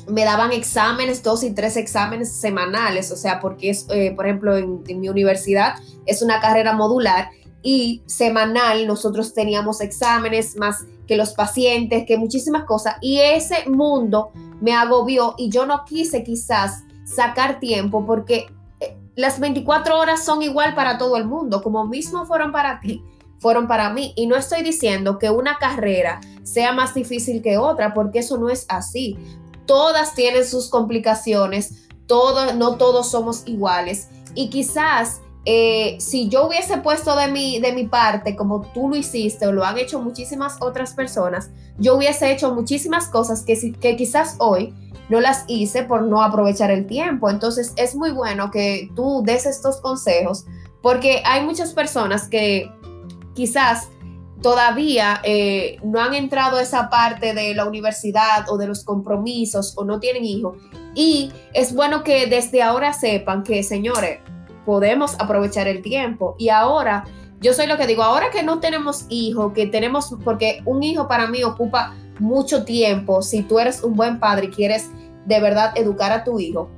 me 0.08 0.22
daban 0.22 0.52
exámenes, 0.52 1.22
dos 1.22 1.42
y 1.42 1.52
tres 1.52 1.78
exámenes 1.78 2.30
semanales, 2.30 3.10
o 3.12 3.16
sea, 3.16 3.40
porque 3.40 3.70
es, 3.70 3.86
eh, 3.88 4.12
por 4.14 4.26
ejemplo, 4.26 4.58
en, 4.58 4.82
en 4.88 5.00
mi 5.00 5.08
universidad 5.08 5.76
es 6.04 6.20
una 6.20 6.38
carrera 6.38 6.74
modular 6.74 7.30
y 7.62 8.02
semanal 8.04 8.86
nosotros 8.86 9.32
teníamos 9.32 9.80
exámenes 9.80 10.54
más 10.58 10.84
que 11.06 11.16
los 11.16 11.32
pacientes, 11.32 12.04
que 12.06 12.18
muchísimas 12.18 12.64
cosas, 12.64 12.96
y 13.00 13.20
ese 13.20 13.70
mundo 13.70 14.32
me 14.60 14.74
agobió 14.74 15.34
y 15.38 15.48
yo 15.48 15.64
no 15.64 15.86
quise 15.86 16.22
quizás 16.22 16.82
sacar 17.06 17.58
tiempo 17.58 18.04
porque 18.04 18.48
las 19.14 19.40
24 19.40 19.98
horas 19.98 20.24
son 20.24 20.42
igual 20.42 20.74
para 20.74 20.98
todo 20.98 21.16
el 21.16 21.26
mundo, 21.26 21.62
como 21.62 21.86
mismo 21.86 22.24
fueron 22.24 22.52
para 22.52 22.80
ti, 22.80 23.02
fueron 23.38 23.66
para 23.68 23.90
mí. 23.90 24.12
Y 24.16 24.26
no 24.26 24.36
estoy 24.36 24.62
diciendo 24.62 25.18
que 25.18 25.30
una 25.30 25.58
carrera 25.58 26.20
sea 26.42 26.72
más 26.72 26.94
difícil 26.94 27.42
que 27.42 27.58
otra, 27.58 27.94
porque 27.94 28.20
eso 28.20 28.38
no 28.38 28.48
es 28.48 28.64
así. 28.68 29.16
Todas 29.66 30.14
tienen 30.14 30.46
sus 30.46 30.70
complicaciones, 30.70 31.88
todo, 32.06 32.54
no 32.54 32.76
todos 32.76 33.10
somos 33.10 33.42
iguales. 33.46 34.08
Y 34.34 34.48
quizás 34.48 35.20
eh, 35.44 35.96
si 35.98 36.28
yo 36.28 36.46
hubiese 36.46 36.78
puesto 36.78 37.16
de 37.16 37.28
mi, 37.28 37.58
de 37.58 37.72
mi 37.72 37.84
parte, 37.86 38.36
como 38.36 38.62
tú 38.72 38.88
lo 38.88 38.96
hiciste 38.96 39.46
o 39.46 39.52
lo 39.52 39.64
han 39.64 39.76
hecho 39.78 40.00
muchísimas 40.00 40.56
otras 40.60 40.94
personas, 40.94 41.50
yo 41.78 41.96
hubiese 41.96 42.30
hecho 42.30 42.54
muchísimas 42.54 43.08
cosas 43.08 43.42
que, 43.42 43.72
que 43.72 43.96
quizás 43.96 44.36
hoy 44.38 44.72
no 45.08 45.20
las 45.20 45.44
hice 45.48 45.82
por 45.82 46.02
no 46.02 46.22
aprovechar 46.22 46.70
el 46.70 46.86
tiempo. 46.86 47.30
Entonces 47.30 47.72
es 47.76 47.94
muy 47.94 48.12
bueno 48.12 48.50
que 48.50 48.90
tú 48.94 49.22
des 49.24 49.46
estos 49.46 49.80
consejos 49.80 50.46
porque 50.82 51.22
hay 51.24 51.44
muchas 51.44 51.72
personas 51.72 52.28
que 52.28 52.70
quizás 53.34 53.88
todavía 54.42 55.20
eh, 55.22 55.76
no 55.84 56.00
han 56.00 56.14
entrado 56.14 56.58
a 56.58 56.62
esa 56.62 56.90
parte 56.90 57.32
de 57.32 57.54
la 57.54 57.64
universidad 57.64 58.50
o 58.50 58.58
de 58.58 58.66
los 58.66 58.84
compromisos 58.84 59.72
o 59.76 59.84
no 59.84 60.00
tienen 60.00 60.24
hijos. 60.24 60.56
Y 60.94 61.32
es 61.54 61.74
bueno 61.74 62.02
que 62.02 62.26
desde 62.26 62.62
ahora 62.62 62.92
sepan 62.92 63.44
que, 63.44 63.62
señores, 63.62 64.18
podemos 64.66 65.14
aprovechar 65.18 65.68
el 65.68 65.80
tiempo. 65.80 66.34
Y 66.38 66.50
ahora, 66.50 67.04
yo 67.40 67.54
soy 67.54 67.66
lo 67.66 67.76
que 67.76 67.86
digo, 67.86 68.02
ahora 68.02 68.30
que 68.30 68.42
no 68.42 68.60
tenemos 68.60 69.06
hijos, 69.08 69.52
que 69.54 69.66
tenemos, 69.66 70.14
porque 70.24 70.60
un 70.66 70.82
hijo 70.82 71.08
para 71.08 71.28
mí 71.28 71.42
ocupa 71.44 71.94
mucho 72.18 72.64
tiempo, 72.64 73.22
si 73.22 73.42
tú 73.42 73.58
eres 73.58 73.82
un 73.82 73.94
buen 73.94 74.18
padre 74.18 74.46
y 74.46 74.50
quieres 74.50 74.90
de 75.26 75.40
verdad 75.40 75.72
educar 75.76 76.12
a 76.12 76.24
tu 76.24 76.38
hijo, 76.38 76.70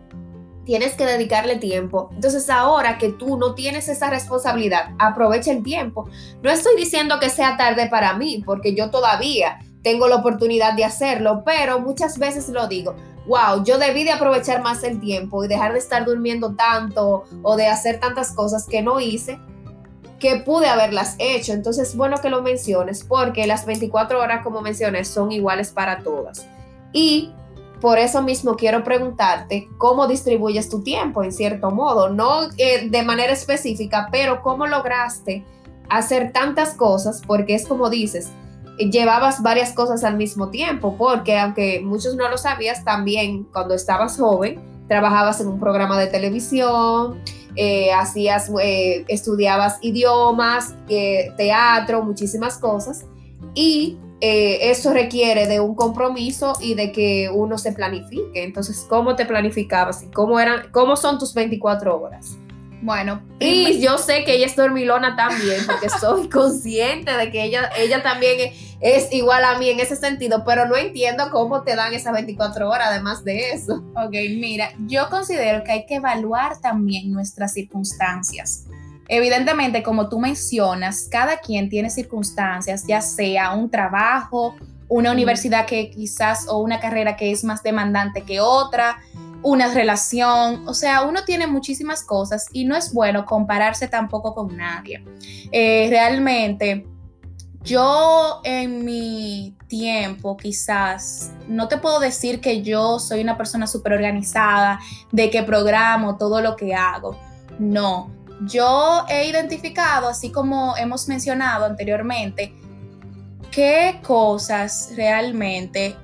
tienes 0.65 0.95
que 0.95 1.05
dedicarle 1.05 1.57
tiempo. 1.57 2.11
Entonces 2.13 2.49
ahora 2.51 2.99
que 2.99 3.11
tú 3.11 3.37
no 3.37 3.55
tienes 3.55 3.89
esa 3.89 4.11
responsabilidad, 4.11 4.91
aprovecha 4.99 5.53
el 5.53 5.63
tiempo. 5.63 6.09
No 6.43 6.51
estoy 6.51 6.77
diciendo 6.77 7.19
que 7.21 7.31
sea 7.31 7.57
tarde 7.57 7.89
para 7.89 8.15
mí, 8.15 8.43
porque 8.45 8.75
yo 8.75 8.91
todavía 8.91 9.59
tengo 9.83 10.09
la 10.09 10.17
oportunidad 10.17 10.75
de 10.75 10.85
hacerlo, 10.85 11.43
pero 11.45 11.81
muchas 11.81 12.19
veces 12.19 12.49
lo 12.49 12.67
digo, 12.67 12.95
wow, 13.27 13.63
yo 13.65 13.79
debí 13.79 14.05
de 14.05 14.13
aprovechar 14.13 14.63
más 14.63 14.83
el 14.83 15.01
tiempo 15.01 15.45
y 15.45 15.49
dejar 15.49 15.73
de 15.73 15.79
estar 15.79 16.05
durmiendo 16.05 16.55
tanto 16.55 17.25
o 17.43 17.57
de 17.57 17.67
hacer 17.67 18.01
tantas 18.01 18.33
cosas 18.33 18.67
que 18.67 18.83
no 18.83 19.01
hice 19.01 19.39
que 20.19 20.37
pude 20.37 20.69
haberlas 20.69 21.17
hecho. 21.19 21.53
Entonces, 21.53 21.91
es 21.91 21.97
bueno 21.97 22.17
que 22.19 22.31
lo 22.31 22.43
menciones 22.43 23.05
porque 23.05 23.47
las 23.47 23.67
24 23.67 24.21
horas, 24.21 24.43
como 24.43 24.61
mencioné, 24.61 25.05
son 25.05 25.33
iguales 25.33 25.71
para 25.71 25.99
todas. 26.03 26.47
Y 26.93 27.33
por 27.81 27.99
eso 27.99 28.23
mismo 28.23 28.57
quiero 28.57 28.83
preguntarte 28.83 29.69
cómo 29.77 30.07
distribuyes 30.07 30.71
tu 30.71 30.83
tiempo 30.83 31.23
en 31.23 31.33
cierto 31.33 31.71
modo, 31.71 32.09
no 32.09 32.45
eh, 32.57 32.89
de 32.89 33.03
manera 33.03 33.33
específica, 33.33 34.09
pero 34.11 34.41
cómo 34.43 34.67
lograste 34.67 35.45
hacer 35.91 36.33
tantas 36.33 36.75
cosas, 36.75 37.21
porque 37.27 37.55
es 37.55 37.67
como 37.67 37.91
dices, 37.91 38.31
llevabas 38.79 39.43
varias 39.43 39.73
cosas 39.73 40.03
al 40.05 40.17
mismo 40.17 40.49
tiempo, 40.49 40.97
porque 40.97 41.39
aunque 41.39 41.81
muchos 41.85 42.17
no 42.17 42.29
lo 42.29 42.39
sabías, 42.39 42.85
también 42.85 43.45
cuando 43.53 43.75
estabas 43.75 44.17
joven, 44.17 44.61
trabajabas 44.89 45.41
en 45.41 45.49
un 45.49 45.61
programa 45.61 45.99
de 45.99 46.07
televisión, 46.07 47.21
eh, 47.57 47.93
hacías, 47.93 48.51
eh, 48.61 49.05
estudiabas 49.09 49.79
idiomas, 49.81 50.75
eh, 50.89 51.33
teatro, 51.37 52.03
muchísimas 52.03 52.59
cosas, 52.59 53.07
y 53.55 53.99
eh, 54.21 54.71
eso 54.71 54.93
requiere 54.93 55.47
de 55.47 55.61
un 55.61 55.75
compromiso 55.75 56.55
y 56.61 56.75
de 56.75 56.93
que 56.93 57.31
uno 57.33 57.59
se 57.59 57.73
planifique. 57.73 58.43
Entonces, 58.43 58.87
¿cómo 58.89 59.17
te 59.17 59.27
planificabas 59.27 60.03
y 60.03 60.07
cómo 60.07 60.41
eran, 60.41 60.71
cómo 60.71 60.97
son 60.97 61.19
tus 61.19 61.35
24 61.35 62.01
horas? 62.01 62.39
Bueno, 62.85 63.23
Y 63.41 63.81
yo 63.81 63.97
sé 63.97 64.25
que 64.25 64.35
ella 64.35 64.45
es 64.45 64.57
dormilona 64.57 65.17
también, 65.17 65.65
porque 65.65 65.89
soy 65.89 66.29
consciente 66.31 67.11
de 67.17 67.31
que 67.31 67.43
ella, 67.43 67.71
ella 67.79 68.03
también 68.03 68.39
es, 68.39 69.07
es 69.07 69.13
igual 69.15 69.43
a 69.43 69.59
mí 69.59 69.71
en 69.71 69.81
ese 69.81 69.97
sentido, 69.97 70.45
pero 70.45 70.67
no 70.67 70.77
entiendo 70.77 71.31
cómo 71.31 71.63
te 71.63 71.77
dan 71.77 71.95
esas 71.95 72.13
24 72.13 72.69
horas 72.69 72.89
además 72.91 73.25
de 73.25 73.53
eso. 73.53 73.83
Ok, 73.97 74.13
mira, 74.37 74.69
yo 74.81 75.09
considero 75.09 75.65
que 75.65 75.73
hay 75.73 75.87
que 75.87 75.95
evaluar 75.95 76.61
también 76.61 77.11
nuestras 77.11 77.55
circunstancias. 77.55 78.67
Evidentemente, 79.09 79.83
como 79.83 80.11
tú 80.11 80.19
mencionas, 80.19 81.09
cada 81.11 81.39
quien 81.39 81.71
tiene 81.71 81.89
circunstancias, 81.89 82.85
ya 82.87 83.01
sea 83.01 83.55
un 83.55 83.71
trabajo, 83.71 84.57
una 84.89 85.11
universidad 85.11 85.65
que 85.65 85.91
quizás 85.91 86.47
o 86.49 86.59
una 86.59 86.81
carrera 86.81 87.17
que 87.17 87.31
es 87.31 87.45
más 87.45 87.63
demandante 87.63 88.23
que 88.23 88.41
otra, 88.41 88.99
una 89.45 89.73
relación, 89.73 90.67
o 90.67 90.73
sea, 90.73 91.03
uno 91.03 91.23
tiene 91.25 91.47
muchísimas 91.47 92.03
cosas 92.03 92.47
y 92.53 92.65
no 92.65 92.75
es 92.75 92.93
bueno 92.93 93.27
compararse 93.27 93.87
tampoco 93.87 94.35
con 94.35 94.57
nadie. 94.57 95.05
Eh, 95.53 95.87
realmente, 95.91 96.87
yo 97.63 98.41
en 98.43 98.85
mi 98.87 99.55
tiempo 99.69 100.39
quizás, 100.39 101.31
no 101.47 101.69
te 101.69 101.77
puedo 101.77 102.01
decir 102.01 102.41
que 102.41 102.63
yo 102.63 102.99
soy 102.99 103.21
una 103.21 103.37
persona 103.37 103.67
súper 103.67 103.93
organizada, 103.93 104.81
de 105.13 105.29
que 105.29 105.43
programo 105.43 106.17
todo 106.17 106.41
lo 106.41 106.57
que 106.57 106.75
hago. 106.75 107.19
No, 107.59 108.11
yo 108.47 109.05
he 109.11 109.29
identificado, 109.29 110.09
así 110.09 110.33
como 110.33 110.75
hemos 110.79 111.07
mencionado 111.07 111.67
anteriormente, 111.67 112.55
qué 113.51 114.01
cosas 114.03 114.93
realmente 114.97 115.97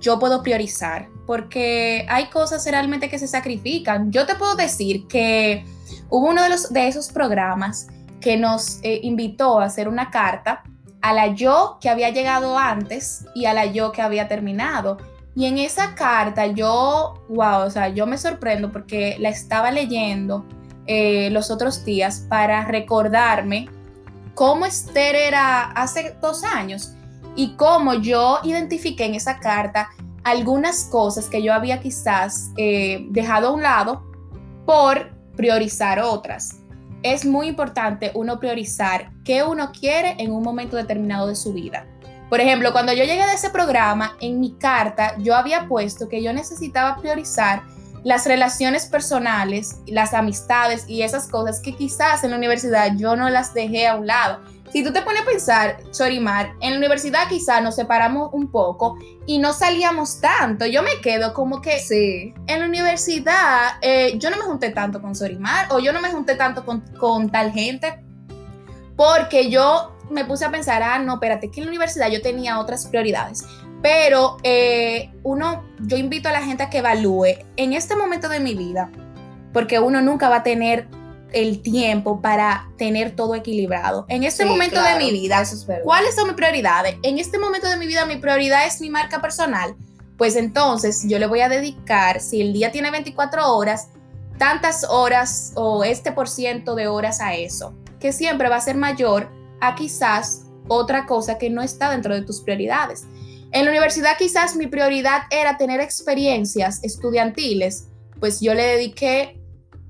yo 0.00 0.20
puedo 0.20 0.44
priorizar, 0.44 1.08
porque 1.26 2.06
hay 2.08 2.26
cosas 2.26 2.64
realmente 2.70 3.08
que 3.08 3.18
se 3.18 3.26
sacrifican. 3.26 4.12
Yo 4.12 4.26
te 4.26 4.36
puedo 4.36 4.54
decir 4.54 5.06
que 5.08 5.64
hubo 6.08 6.28
uno 6.28 6.42
de, 6.42 6.48
los, 6.48 6.72
de 6.72 6.88
esos 6.88 7.08
programas 7.08 7.88
que 8.20 8.36
nos 8.36 8.78
eh, 8.82 9.00
invitó 9.02 9.60
a 9.60 9.64
hacer 9.64 9.88
una 9.88 10.10
carta 10.10 10.62
a 11.02 11.12
la 11.12 11.28
yo 11.28 11.78
que 11.80 11.88
había 11.88 12.10
llegado 12.10 12.58
antes 12.58 13.26
y 13.34 13.44
a 13.44 13.54
la 13.54 13.66
yo 13.66 13.92
que 13.92 14.02
había 14.02 14.28
terminado. 14.28 14.98
Y 15.34 15.46
en 15.46 15.58
esa 15.58 15.94
carta 15.94 16.46
yo, 16.46 17.22
wow, 17.28 17.66
o 17.66 17.70
sea, 17.70 17.88
yo 17.88 18.06
me 18.06 18.16
sorprendo 18.16 18.72
porque 18.72 19.16
la 19.18 19.28
estaba 19.28 19.70
leyendo 19.70 20.46
eh, 20.86 21.30
los 21.30 21.50
otros 21.50 21.84
días 21.84 22.26
para 22.28 22.64
recordarme 22.64 23.68
cómo 24.34 24.66
Esther 24.66 25.14
era 25.14 25.64
hace 25.72 26.16
dos 26.22 26.42
años 26.42 26.94
y 27.34 27.54
cómo 27.56 27.94
yo 27.94 28.38
identifiqué 28.44 29.04
en 29.04 29.14
esa 29.14 29.38
carta 29.38 29.90
algunas 30.26 30.86
cosas 30.86 31.28
que 31.28 31.40
yo 31.40 31.54
había 31.54 31.78
quizás 31.78 32.50
eh, 32.56 33.06
dejado 33.10 33.46
a 33.46 33.52
un 33.52 33.62
lado 33.62 34.02
por 34.66 35.12
priorizar 35.36 36.00
otras. 36.00 36.62
Es 37.04 37.24
muy 37.24 37.46
importante 37.46 38.10
uno 38.12 38.40
priorizar 38.40 39.12
qué 39.24 39.44
uno 39.44 39.70
quiere 39.70 40.16
en 40.18 40.32
un 40.32 40.42
momento 40.42 40.76
determinado 40.76 41.28
de 41.28 41.36
su 41.36 41.52
vida. 41.52 41.86
Por 42.28 42.40
ejemplo, 42.40 42.72
cuando 42.72 42.92
yo 42.92 43.04
llegué 43.04 43.24
de 43.24 43.34
ese 43.34 43.50
programa, 43.50 44.16
en 44.20 44.40
mi 44.40 44.56
carta 44.58 45.16
yo 45.18 45.36
había 45.36 45.68
puesto 45.68 46.08
que 46.08 46.20
yo 46.20 46.32
necesitaba 46.32 46.96
priorizar 46.96 47.62
las 48.02 48.26
relaciones 48.26 48.86
personales, 48.86 49.76
las 49.86 50.12
amistades 50.12 50.86
y 50.88 51.02
esas 51.02 51.28
cosas 51.28 51.60
que 51.60 51.76
quizás 51.76 52.24
en 52.24 52.32
la 52.32 52.36
universidad 52.36 52.96
yo 52.96 53.14
no 53.14 53.30
las 53.30 53.54
dejé 53.54 53.86
a 53.86 53.94
un 53.94 54.08
lado 54.08 54.40
si 54.76 54.84
tú 54.84 54.92
te 54.92 55.00
pones 55.00 55.22
a 55.22 55.24
pensar, 55.24 55.78
Sorimar, 55.90 56.52
en 56.60 56.72
la 56.72 56.76
universidad 56.76 57.28
quizás 57.30 57.62
nos 57.62 57.76
separamos 57.76 58.28
un 58.34 58.50
poco 58.50 58.98
y 59.24 59.38
no 59.38 59.54
salíamos 59.54 60.20
tanto. 60.20 60.66
Yo 60.66 60.82
me 60.82 61.00
quedo 61.00 61.32
como 61.32 61.62
que 61.62 61.78
sí. 61.78 62.34
en 62.46 62.60
la 62.60 62.66
universidad 62.66 63.78
eh, 63.80 64.18
yo 64.18 64.28
no 64.28 64.36
me 64.36 64.42
junté 64.42 64.68
tanto 64.68 65.00
con 65.00 65.14
Sorimar 65.14 65.68
o 65.70 65.78
yo 65.78 65.94
no 65.94 66.02
me 66.02 66.10
junté 66.10 66.34
tanto 66.34 66.66
con, 66.66 67.30
tal 67.30 67.52
gente 67.52 68.04
porque 68.96 69.48
yo 69.48 69.96
me 70.10 70.26
puse 70.26 70.44
a 70.44 70.50
pensar, 70.50 70.82
ah, 70.82 70.98
no, 70.98 71.14
espérate, 71.14 71.50
que 71.50 71.60
en 71.60 71.64
la 71.64 71.70
universidad 71.70 72.10
yo 72.10 72.20
tenía 72.20 72.58
otras 72.58 72.84
prioridades. 72.86 73.46
Pero 73.80 74.36
eh, 74.42 75.10
uno, 75.22 75.64
yo 75.86 75.96
invito 75.96 76.28
a 76.28 76.32
la 76.32 76.42
gente 76.42 76.64
a 76.64 76.68
que 76.68 76.78
evalúe 76.80 77.46
en 77.56 77.72
este 77.72 77.96
momento 77.96 78.28
de 78.28 78.40
mi 78.40 78.54
vida, 78.54 78.90
porque 79.54 79.80
uno 79.80 80.02
nunca 80.02 80.28
va 80.28 80.36
a 80.36 80.42
tener 80.42 80.86
el 81.36 81.60
tiempo 81.60 82.22
para 82.22 82.70
tener 82.78 83.14
todo 83.14 83.34
equilibrado. 83.34 84.06
En 84.08 84.24
este 84.24 84.46
momento 84.46 84.82
de 84.82 84.96
mi 84.96 85.10
vida, 85.10 85.42
¿cuáles 85.84 86.14
son 86.14 86.28
mis 86.28 86.34
prioridades? 86.34 86.96
En 87.02 87.18
este 87.18 87.38
momento 87.38 87.68
de 87.68 87.76
mi 87.76 87.86
vida, 87.86 88.06
mi 88.06 88.16
prioridad 88.16 88.66
es 88.66 88.80
mi 88.80 88.88
marca 88.88 89.20
personal. 89.20 89.76
Pues 90.16 90.34
entonces 90.34 91.04
yo 91.06 91.18
le 91.18 91.26
voy 91.26 91.40
a 91.40 91.50
dedicar, 91.50 92.22
si 92.22 92.40
el 92.40 92.54
día 92.54 92.72
tiene 92.72 92.90
24 92.90 93.54
horas, 93.54 93.90
tantas 94.38 94.84
horas 94.84 95.52
o 95.56 95.84
este 95.84 96.10
por 96.10 96.26
ciento 96.26 96.74
de 96.74 96.88
horas 96.88 97.20
a 97.20 97.34
eso, 97.34 97.74
que 98.00 98.14
siempre 98.14 98.48
va 98.48 98.56
a 98.56 98.60
ser 98.62 98.76
mayor 98.76 99.28
a 99.60 99.74
quizás 99.74 100.46
otra 100.68 101.04
cosa 101.04 101.36
que 101.36 101.50
no 101.50 101.60
está 101.60 101.90
dentro 101.90 102.14
de 102.14 102.22
tus 102.22 102.40
prioridades. 102.40 103.04
En 103.52 103.66
la 103.66 103.70
universidad 103.70 104.16
quizás 104.18 104.56
mi 104.56 104.68
prioridad 104.68 105.24
era 105.30 105.58
tener 105.58 105.80
experiencias 105.80 106.82
estudiantiles, 106.82 107.88
pues 108.20 108.40
yo 108.40 108.54
le 108.54 108.62
dediqué 108.64 109.38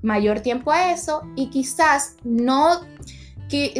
mayor 0.06 0.40
tiempo 0.40 0.70
a 0.70 0.92
eso 0.92 1.22
y 1.34 1.50
quizás 1.50 2.16
no, 2.22 2.80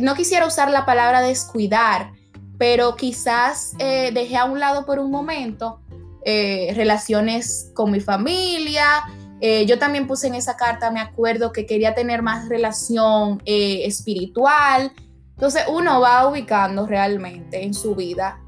no 0.03 0.15
quisiera 0.15 0.47
usar 0.47 0.71
la 0.71 0.85
palabra 0.85 1.23
descuidar, 1.23 2.13
pero 2.59 2.97
quizás 2.97 3.75
eh, 3.79 4.11
dejé 4.13 4.37
a 4.37 4.45
un 4.45 4.59
lado 4.59 4.85
por 4.85 4.99
un 4.99 5.11
momento 5.11 5.81
eh, 6.25 6.73
relaciones 6.75 7.71
con 7.75 7.93
mi 7.93 8.01
familia. 8.01 9.05
Eh, 9.41 9.67
yo 9.67 9.79
también 9.79 10.07
puse 10.07 10.27
en 10.27 10.35
esa 10.35 10.57
carta, 10.57 10.91
me 10.91 11.01
acuerdo 11.01 11.53
que 11.53 11.65
quería 11.65 11.95
tener 11.95 12.23
más 12.23 12.49
relación 12.49 13.41
espiritual. 13.45 14.93
Entonces 15.35 15.63
uno 15.69 16.01
va 16.01 16.27
ubicando 16.27 16.87
realmente 16.87 17.63
en 17.63 17.73
su 17.73 17.95
vida 17.95 18.41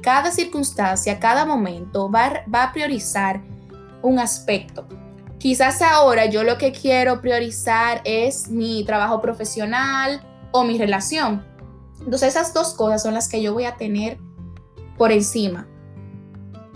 cada 0.00 0.30
circunstancia, 0.30 1.18
cada 1.18 1.44
momento, 1.44 2.10
va, 2.10 2.42
va 2.52 2.64
a 2.64 2.72
priorizar 2.72 3.42
un 4.02 4.18
aspecto. 4.18 4.86
Quizás 5.40 5.80
ahora 5.80 6.26
yo 6.26 6.44
lo 6.44 6.58
que 6.58 6.70
quiero 6.70 7.22
priorizar 7.22 8.02
es 8.04 8.50
mi 8.50 8.84
trabajo 8.84 9.22
profesional 9.22 10.20
o 10.52 10.64
mi 10.64 10.76
relación. 10.76 11.42
Entonces 11.98 12.28
esas 12.28 12.52
dos 12.52 12.74
cosas 12.74 13.02
son 13.02 13.14
las 13.14 13.26
que 13.26 13.40
yo 13.40 13.54
voy 13.54 13.64
a 13.64 13.76
tener 13.76 14.18
por 14.98 15.12
encima, 15.12 15.66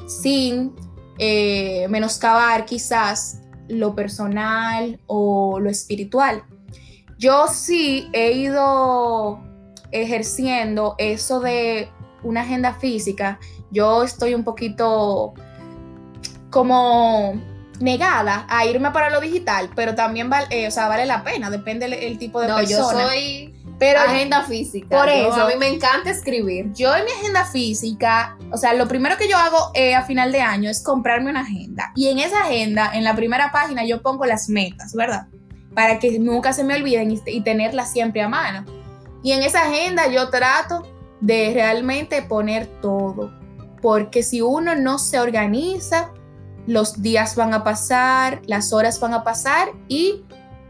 sin 0.07 0.75
eh, 1.19 1.87
menoscabar 1.91 2.65
quizás 2.65 3.43
lo 3.69 3.95
personal 3.95 4.99
o 5.09 5.61
lo 5.61 5.69
espiritual. 5.69 6.43
Yo 7.19 7.49
sí 7.49 8.09
he 8.15 8.33
ido 8.33 9.41
ejerciendo 9.93 10.95
eso 10.97 11.41
de 11.41 11.91
una 12.23 12.41
agenda 12.41 12.73
física. 12.73 13.39
Yo 13.71 14.05
estoy 14.05 14.35
un 14.35 14.43
poquito 14.43 15.35
como 16.49 17.35
negada 17.81 18.47
a 18.49 18.67
irme 18.67 18.91
para 18.91 19.11
lo 19.11 19.21
digital, 19.21 19.71
pero 19.75 19.95
también 19.95 20.31
vale, 20.31 20.47
eh, 20.51 20.69
o 20.69 20.71
sea, 20.71 20.89
vale 20.89 21.07
la 21.07 21.25
pena, 21.25 21.51
depende 21.51 21.87
el, 21.87 22.19
tipo 22.19 22.41
de 22.41 22.49
no, 22.49 22.57
persona. 22.57 23.03
Yo 23.03 23.09
soy 23.09 23.55
pero 23.79 24.01
agenda 24.01 24.43
física. 24.45 24.97
Por 24.97 25.09
eso. 25.09 25.33
A 25.35 25.49
mí 25.49 25.55
me 25.59 25.69
encanta 25.69 26.11
escribir. 26.11 26.73
Yo 26.73 26.95
en 26.95 27.05
mi 27.05 27.11
agenda 27.11 27.45
física, 27.45 28.37
o 28.51 28.57
sea, 28.57 28.75
lo 28.75 28.87
primero 28.87 29.17
que 29.17 29.29
yo 29.29 29.37
hago 29.37 29.71
eh, 29.75 29.95
a 29.95 30.03
final 30.05 30.33
de 30.33 30.41
año 30.41 30.71
es 30.71 30.83
comprarme 30.83 31.31
una 31.31 31.41
agenda. 31.41 31.93
Y 31.95 32.09
en 32.09 32.19
esa 32.19 32.43
agenda, 32.43 32.91
en 32.95 33.05
la 33.05 33.17
primera 33.17 33.51
página, 33.53 33.85
yo 33.85 34.03
pongo 34.03 34.27
las 34.27 34.49
metas, 34.49 34.95
¿verdad? 34.95 35.27
Para 35.75 35.99
que 35.99 36.19
nunca 36.19 36.53
se 36.53 36.65
me 36.65 36.77
olviden 36.77 37.11
y, 37.11 37.21
y 37.27 37.41
tenerlas 37.43 37.93
siempre 37.93 38.23
a 38.23 38.29
mano. 38.29 38.65
Y 39.23 39.33
en 39.33 39.43
esa 39.43 39.63
agenda 39.63 40.07
yo 40.09 40.31
trato 40.31 40.87
de 41.21 41.53
realmente 41.55 42.23
poner 42.23 42.67
todo. 42.81 43.33
Porque 43.83 44.23
si 44.23 44.41
uno 44.41 44.75
no 44.77 44.99
se 44.99 45.19
organiza, 45.19 46.13
los 46.67 47.03
días 47.03 47.37
van 47.37 47.55
a 47.55 47.65
pasar, 47.65 48.43
las 48.47 48.73
horas 48.73 49.01
van 49.01 49.15
a 49.15 49.25
pasar 49.25 49.69
y 49.89 50.25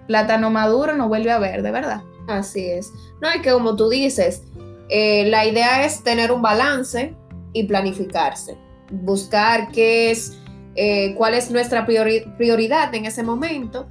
plátano 0.07 0.50
maduro 0.50 0.94
no 0.94 1.09
vuelve 1.09 1.30
a 1.30 1.38
ver, 1.38 1.62
de 1.62 1.70
verdad. 1.70 2.02
Así 2.28 2.66
es. 2.66 2.92
No, 3.20 3.28
es 3.30 3.42
que 3.42 3.52
como 3.52 3.76
tú 3.76 3.88
dices, 3.88 4.42
eh, 4.88 5.26
la 5.26 5.46
idea 5.46 5.85
es 5.85 6.02
tener 6.02 6.33
un 6.33 6.42
balance 6.42 7.14
y 7.52 7.64
planificarse, 7.64 8.57
buscar 8.90 9.70
qué 9.70 10.11
es, 10.11 10.38
eh, 10.74 11.14
cuál 11.16 11.35
es 11.35 11.50
nuestra 11.50 11.87
prioridad 11.87 12.94
en 12.94 13.07
ese 13.07 13.22
momento 13.22 13.87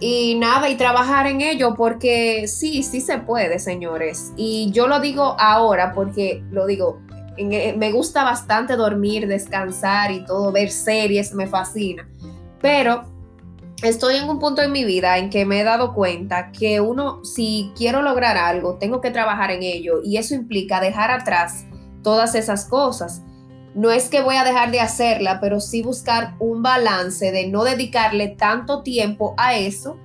y 0.00 0.34
nada, 0.34 0.68
y 0.68 0.76
trabajar 0.76 1.28
en 1.28 1.40
ello 1.42 1.74
porque 1.76 2.48
sí, 2.48 2.82
sí 2.82 3.00
se 3.00 3.18
puede, 3.18 3.60
señores. 3.60 4.32
Y 4.36 4.70
yo 4.72 4.88
lo 4.88 4.98
digo 4.98 5.36
ahora 5.38 5.92
porque 5.92 6.42
lo 6.50 6.66
digo, 6.66 7.00
eh, 7.36 7.74
me 7.76 7.92
gusta 7.92 8.24
bastante 8.24 8.76
dormir, 8.76 9.26
descansar 9.26 10.10
y 10.10 10.24
todo, 10.24 10.52
ver 10.52 10.70
series, 10.70 11.32
me 11.34 11.46
fascina. 11.46 12.08
Pero 12.60 13.04
estoy 13.82 14.16
en 14.16 14.28
un 14.28 14.38
punto 14.38 14.62
en 14.62 14.72
mi 14.72 14.84
vida 14.84 15.18
en 15.18 15.30
que 15.30 15.44
me 15.44 15.60
he 15.60 15.64
dado 15.64 15.94
cuenta 15.94 16.52
que 16.52 16.80
uno, 16.80 17.24
si 17.24 17.72
quiero 17.76 18.02
lograr 18.02 18.36
algo, 18.36 18.76
tengo 18.78 19.00
que 19.00 19.10
trabajar 19.10 19.50
en 19.50 19.62
ello 19.62 20.00
y 20.04 20.16
eso 20.16 20.34
implica 20.34 20.80
dejar 20.80 21.10
atrás 21.10 21.64
todas 22.02 22.34
esas 22.34 22.66
cosas. 22.66 23.22
No 23.74 23.90
es 23.90 24.10
que 24.10 24.20
voy 24.20 24.36
a 24.36 24.44
dejar 24.44 24.70
de 24.70 24.80
hacerla, 24.80 25.40
pero 25.40 25.58
sí 25.58 25.82
buscar 25.82 26.34
un 26.38 26.62
balance 26.62 27.32
de 27.32 27.46
no 27.48 27.64
dedicarle 27.64 28.28
tanto 28.28 28.82
tiempo 28.82 29.34
a 29.38 29.56
eso, 29.56 29.96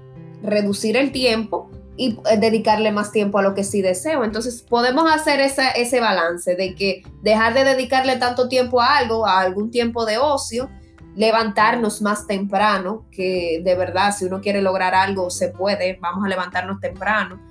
reducir 0.41 0.95
el 0.95 1.11
tiempo 1.11 1.69
y 1.97 2.19
eh, 2.29 2.37
dedicarle 2.37 2.91
más 2.91 3.11
tiempo 3.11 3.39
a 3.39 3.41
lo 3.41 3.53
que 3.53 3.63
sí 3.63 3.81
deseo. 3.81 4.23
Entonces 4.23 4.61
podemos 4.61 5.11
hacer 5.11 5.39
ese 5.39 5.99
balance 5.99 6.55
de 6.55 6.75
que 6.75 7.03
dejar 7.21 7.53
de 7.53 7.63
dedicarle 7.63 8.17
tanto 8.17 8.47
tiempo 8.47 8.79
a 8.81 8.97
algo, 8.97 9.25
a 9.25 9.41
algún 9.41 9.71
tiempo 9.71 10.05
de 10.05 10.17
ocio, 10.17 10.69
levantarnos 11.15 12.01
más 12.03 12.27
temprano, 12.27 13.05
que 13.11 13.61
de 13.63 13.75
verdad 13.75 14.15
si 14.15 14.25
uno 14.25 14.39
quiere 14.39 14.61
lograr 14.61 14.93
algo 14.93 15.31
se 15.31 15.49
puede, 15.49 15.97
vamos 15.99 16.23
a 16.23 16.29
levantarnos 16.29 16.79
temprano. 16.79 17.41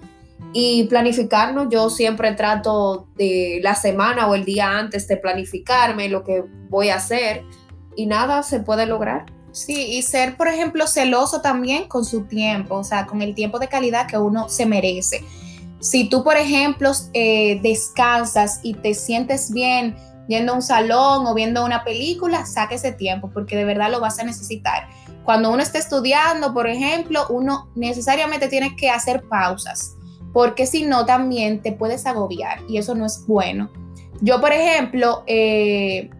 Y 0.52 0.85
planificarnos, 0.85 1.68
yo 1.68 1.90
siempre 1.90 2.32
trato 2.32 3.09
de 3.16 3.61
la 3.62 3.74
semana 3.74 4.28
o 4.28 4.35
el 4.35 4.44
día 4.44 4.78
antes 4.78 5.09
de 5.09 5.16
planificarme 5.16 6.09
lo 6.09 6.22
que 6.22 6.44
voy 6.70 6.88
a 6.88 6.96
hacer 6.96 7.42
y 7.96 8.06
nada 8.06 8.42
se 8.42 8.61
puede 8.61 8.87
lograr. 8.87 9.26
Sí, 9.57 9.97
y 9.97 10.03
ser, 10.03 10.37
por 10.37 10.49
ejemplo, 10.49 10.87
celoso 10.87 11.40
también 11.40 11.88
con 11.88 12.05
su 12.05 12.27
tiempo, 12.27 12.75
o 12.75 12.85
sea, 12.85 13.07
con 13.07 13.23
el 13.23 13.35
tiempo 13.35 13.59
de 13.59 13.69
calidad 13.69 14.07
que 14.07 14.19
uno 14.19 14.51
se 14.51 14.66
merece. 14.66 15.25
Si 15.81 16.11
tú, 16.11 16.23
por 16.23 16.37
ejemplo, 16.37 16.92
eh, 17.14 17.59
descansas 17.62 18.61
y 18.62 18.75
te 18.75 18.92
sientes 18.92 19.51
bien 19.51 19.97
yendo 20.29 20.53
a 20.53 20.57
un 20.57 20.62
salón 20.62 21.27
o 21.27 21.33
viendo 21.33 21.64
una 21.64 21.85
película, 21.85 22.45
saque 22.45 22.75
ese 22.75 22.92
tiempo 22.92 23.31
porque 23.33 23.57
de 23.57 23.64
verdad 23.64 23.90
lo 23.90 23.99
vas 23.99 24.19
a 24.19 24.25
necesitar. 24.25 24.90
Cuando 25.25 25.51
uno 25.51 25.62
está 25.62 25.79
estudiando, 25.79 26.53
por 26.53 26.69
ejemplo, 26.69 27.27
uno 27.31 27.71
necesariamente 27.75 28.49
tiene 28.49 28.77
que 28.77 28.90
hacer 28.90 29.23
pausas 29.27 29.97
porque 30.35 30.66
si 30.66 30.83
no 30.83 31.07
también 31.07 31.62
te 31.62 31.73
puedes 31.73 32.05
agobiar 32.05 32.59
y 32.69 32.77
eso 32.77 32.95
no 32.95 33.07
es 33.07 33.25
bueno. 33.27 33.71
Yo, 34.21 34.38
por 34.38 34.53
ejemplo, 34.53 35.25
eh, 35.27 36.11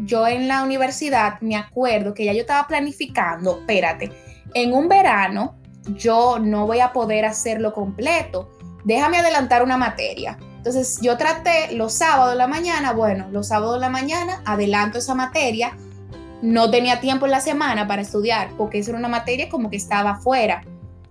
yo 0.00 0.26
en 0.26 0.48
la 0.48 0.62
universidad 0.62 1.40
me 1.40 1.56
acuerdo 1.56 2.14
que 2.14 2.24
ya 2.24 2.32
yo 2.32 2.40
estaba 2.40 2.66
planificando, 2.66 3.58
espérate, 3.58 4.12
en 4.54 4.72
un 4.72 4.88
verano 4.88 5.56
yo 5.94 6.38
no 6.38 6.66
voy 6.66 6.80
a 6.80 6.92
poder 6.92 7.24
hacerlo 7.24 7.72
completo, 7.72 8.50
déjame 8.84 9.18
adelantar 9.18 9.62
una 9.62 9.76
materia. 9.76 10.38
Entonces 10.56 10.98
yo 11.00 11.16
traté 11.16 11.72
los 11.74 11.94
sábados 11.94 12.32
de 12.32 12.38
la 12.38 12.46
mañana, 12.46 12.92
bueno, 12.92 13.28
los 13.30 13.48
sábados 13.48 13.74
de 13.74 13.80
la 13.80 13.88
mañana 13.88 14.42
adelanto 14.44 14.98
esa 14.98 15.14
materia, 15.14 15.76
no 16.42 16.70
tenía 16.70 17.00
tiempo 17.00 17.24
en 17.24 17.32
la 17.32 17.40
semana 17.40 17.86
para 17.86 18.02
estudiar, 18.02 18.50
porque 18.56 18.78
esa 18.78 18.90
era 18.90 18.98
una 18.98 19.08
materia 19.08 19.48
como 19.48 19.70
que 19.70 19.76
estaba 19.76 20.16
fuera 20.16 20.62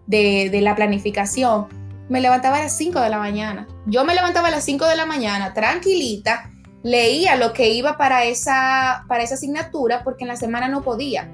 de, 0.06 0.50
de 0.50 0.62
la 0.62 0.76
planificación. 0.76 1.67
Me 2.08 2.21
levantaba 2.21 2.58
a 2.58 2.63
las 2.63 2.78
5 2.78 3.00
de 3.02 3.10
la 3.10 3.19
mañana. 3.19 3.67
Yo 3.86 4.06
me 4.06 4.15
levantaba 4.15 4.47
a 4.47 4.52
las 4.52 4.63
5 4.63 4.86
de 4.86 4.95
la 4.95 5.06
mañana, 5.06 5.54
tranquilita, 5.54 6.50
leía 6.84 7.36
lo 7.36 7.54
que 7.54 7.70
iba 7.70 7.98
para 7.98 8.26
esa, 8.26 9.06
para 9.08 9.24
esa 9.24 9.36
asignatura 9.36 10.04
porque 10.04 10.24
en 10.24 10.30
la 10.30 10.36
semana 10.38 10.68
no 10.68 10.84
podía. 10.84 11.30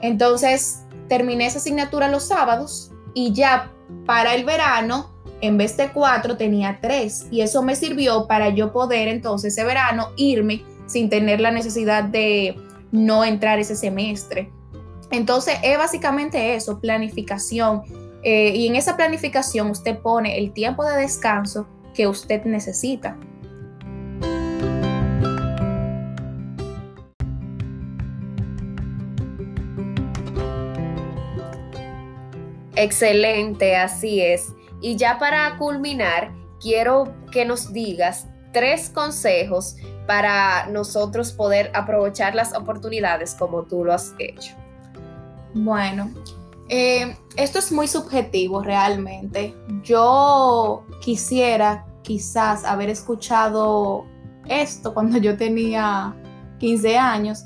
Entonces 0.00 0.84
terminé 1.08 1.46
esa 1.46 1.58
asignatura 1.58 2.08
los 2.08 2.24
sábados 2.24 2.90
y 3.14 3.32
ya 3.32 3.70
para 4.06 4.34
el 4.34 4.44
verano, 4.44 5.10
en 5.40 5.58
vez 5.58 5.76
de 5.76 5.90
cuatro, 5.90 6.36
tenía 6.36 6.78
tres. 6.80 7.26
Y 7.30 7.40
eso 7.40 7.62
me 7.62 7.76
sirvió 7.76 8.26
para 8.26 8.48
yo 8.50 8.72
poder 8.72 9.08
entonces 9.08 9.52
ese 9.52 9.64
verano 9.64 10.08
irme 10.16 10.64
sin 10.86 11.08
tener 11.08 11.40
la 11.40 11.50
necesidad 11.50 12.04
de 12.04 12.56
no 12.90 13.24
entrar 13.24 13.58
ese 13.58 13.76
semestre. 13.76 14.50
Entonces 15.10 15.56
es 15.62 15.76
básicamente 15.76 16.54
eso, 16.54 16.80
planificación. 16.80 17.82
Eh, 18.22 18.52
y 18.54 18.68
en 18.68 18.76
esa 18.76 18.96
planificación 18.96 19.70
usted 19.70 19.98
pone 19.98 20.38
el 20.38 20.52
tiempo 20.52 20.84
de 20.84 20.96
descanso 20.96 21.66
que 21.94 22.06
usted 22.06 22.44
necesita. 22.44 23.18
Excelente, 32.76 33.76
así 33.76 34.20
es. 34.20 34.52
Y 34.80 34.96
ya 34.96 35.18
para 35.18 35.56
culminar, 35.58 36.32
quiero 36.60 37.12
que 37.30 37.44
nos 37.44 37.72
digas 37.72 38.26
tres 38.52 38.90
consejos 38.90 39.76
para 40.06 40.66
nosotros 40.66 41.32
poder 41.32 41.70
aprovechar 41.74 42.34
las 42.34 42.54
oportunidades 42.54 43.34
como 43.34 43.62
tú 43.64 43.84
lo 43.84 43.92
has 43.92 44.14
hecho. 44.18 44.54
Bueno, 45.54 46.10
eh, 46.68 47.16
esto 47.36 47.58
es 47.58 47.70
muy 47.72 47.86
subjetivo 47.86 48.62
realmente. 48.62 49.54
Yo 49.82 50.84
quisiera 51.00 51.86
quizás 52.02 52.64
haber 52.64 52.88
escuchado 52.90 54.06
esto 54.48 54.92
cuando 54.94 55.18
yo 55.18 55.36
tenía 55.36 56.16
15 56.58 56.98
años, 56.98 57.44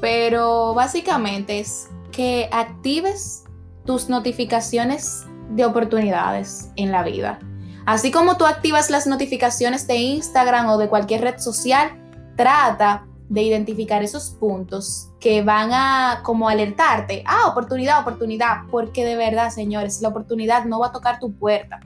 pero 0.00 0.74
básicamente 0.74 1.60
es 1.60 1.88
que 2.10 2.48
actives 2.52 3.43
tus 3.84 4.08
notificaciones 4.08 5.24
de 5.50 5.64
oportunidades 5.64 6.70
en 6.76 6.90
la 6.90 7.02
vida. 7.02 7.38
Así 7.86 8.10
como 8.10 8.36
tú 8.36 8.46
activas 8.46 8.90
las 8.90 9.06
notificaciones 9.06 9.86
de 9.86 9.96
Instagram 9.96 10.68
o 10.70 10.78
de 10.78 10.88
cualquier 10.88 11.20
red 11.20 11.38
social, 11.38 11.90
trata 12.36 13.06
de 13.28 13.42
identificar 13.42 14.02
esos 14.02 14.30
puntos 14.30 15.10
que 15.20 15.42
van 15.42 15.70
a 15.72 16.20
como 16.22 16.48
alertarte, 16.48 17.22
ah, 17.26 17.48
oportunidad, 17.48 18.00
oportunidad, 18.00 18.62
porque 18.70 19.04
de 19.04 19.16
verdad, 19.16 19.50
señores, 19.50 20.00
la 20.00 20.08
oportunidad 20.08 20.64
no 20.64 20.78
va 20.78 20.88
a 20.88 20.92
tocar 20.92 21.18
tu 21.18 21.32
puerta. 21.32 21.80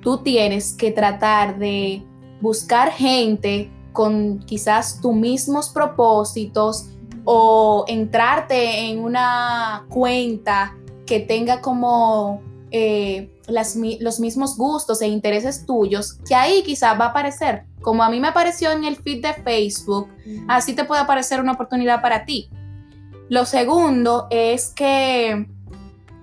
Tú 0.00 0.18
tienes 0.18 0.72
que 0.72 0.92
tratar 0.92 1.58
de 1.58 2.04
buscar 2.40 2.90
gente 2.90 3.70
con 3.92 4.40
quizás 4.40 5.00
tus 5.00 5.14
mismos 5.14 5.70
propósitos 5.70 6.90
o 7.24 7.84
entrarte 7.88 8.88
en 8.88 9.00
una 9.00 9.86
cuenta 9.88 10.76
que 11.06 11.20
tenga 11.20 11.60
como 11.60 12.42
eh, 12.70 13.30
los 13.46 14.20
mismos 14.20 14.56
gustos 14.56 15.00
e 15.00 15.06
intereses 15.06 15.64
tuyos, 15.64 16.18
que 16.28 16.34
ahí 16.34 16.62
quizá 16.64 16.94
va 16.94 17.06
a 17.06 17.08
aparecer, 17.08 17.64
como 17.80 18.02
a 18.02 18.10
mí 18.10 18.20
me 18.20 18.28
apareció 18.28 18.72
en 18.72 18.84
el 18.84 18.96
feed 18.96 19.22
de 19.22 19.34
Facebook, 19.34 20.08
así 20.48 20.74
te 20.74 20.84
puede 20.84 21.00
aparecer 21.00 21.40
una 21.40 21.52
oportunidad 21.52 22.02
para 22.02 22.24
ti. 22.24 22.50
Lo 23.28 23.44
segundo 23.44 24.26
es 24.30 24.68
que 24.68 25.46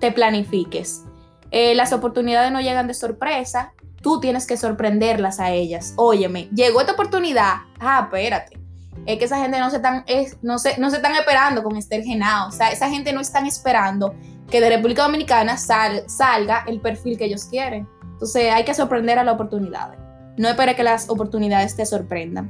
te 0.00 0.12
planifiques. 0.12 1.02
Eh, 1.50 1.74
las 1.74 1.92
oportunidades 1.92 2.52
no 2.52 2.60
llegan 2.60 2.86
de 2.86 2.94
sorpresa, 2.94 3.72
tú 4.02 4.20
tienes 4.20 4.46
que 4.46 4.56
sorprenderlas 4.56 5.40
a 5.40 5.50
ellas. 5.50 5.94
Óyeme, 5.96 6.48
llegó 6.54 6.80
esta 6.80 6.92
oportunidad, 6.92 7.54
ah, 7.80 8.02
espérate. 8.04 8.58
Es 9.06 9.18
que 9.18 9.24
esa 9.24 9.38
gente 9.38 9.58
no 9.58 9.70
se 9.70 9.76
están, 9.76 10.04
no 10.42 10.58
se, 10.58 10.78
no 10.78 10.90
se 10.90 10.96
están 10.96 11.14
esperando 11.14 11.62
con 11.62 11.76
Esther 11.76 12.02
Genao. 12.02 12.48
O 12.48 12.52
sea, 12.52 12.70
esa 12.70 12.88
gente 12.88 13.12
no 13.12 13.20
están 13.20 13.46
esperando 13.46 14.14
que 14.54 14.60
de 14.60 14.70
República 14.70 15.02
Dominicana 15.02 15.56
salga 15.56 16.62
el 16.68 16.80
perfil 16.80 17.18
que 17.18 17.24
ellos 17.24 17.46
quieren. 17.46 17.88
Entonces 18.04 18.52
hay 18.52 18.64
que 18.64 18.72
sorprender 18.72 19.18
a 19.18 19.24
las 19.24 19.34
oportunidades. 19.34 19.98
No 20.36 20.48
espere 20.48 20.76
que 20.76 20.84
las 20.84 21.10
oportunidades 21.10 21.74
te 21.74 21.84
sorprendan. 21.84 22.48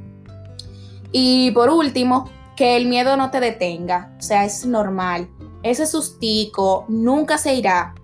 Y 1.11 1.49
por 1.49 1.71
último, 1.71 2.29
que 2.55 2.77
el 2.77 2.85
miedo 2.85 3.17
no 3.17 3.31
te 3.31 3.39
detenga. 3.39 4.13
O 4.19 4.21
sea, 4.21 4.45
es 4.45 4.67
normal. 4.67 5.27
Ese 5.63 5.87
sustico 5.87 6.85
nunca 6.89 7.39
se 7.39 7.55
irá. 7.55 7.95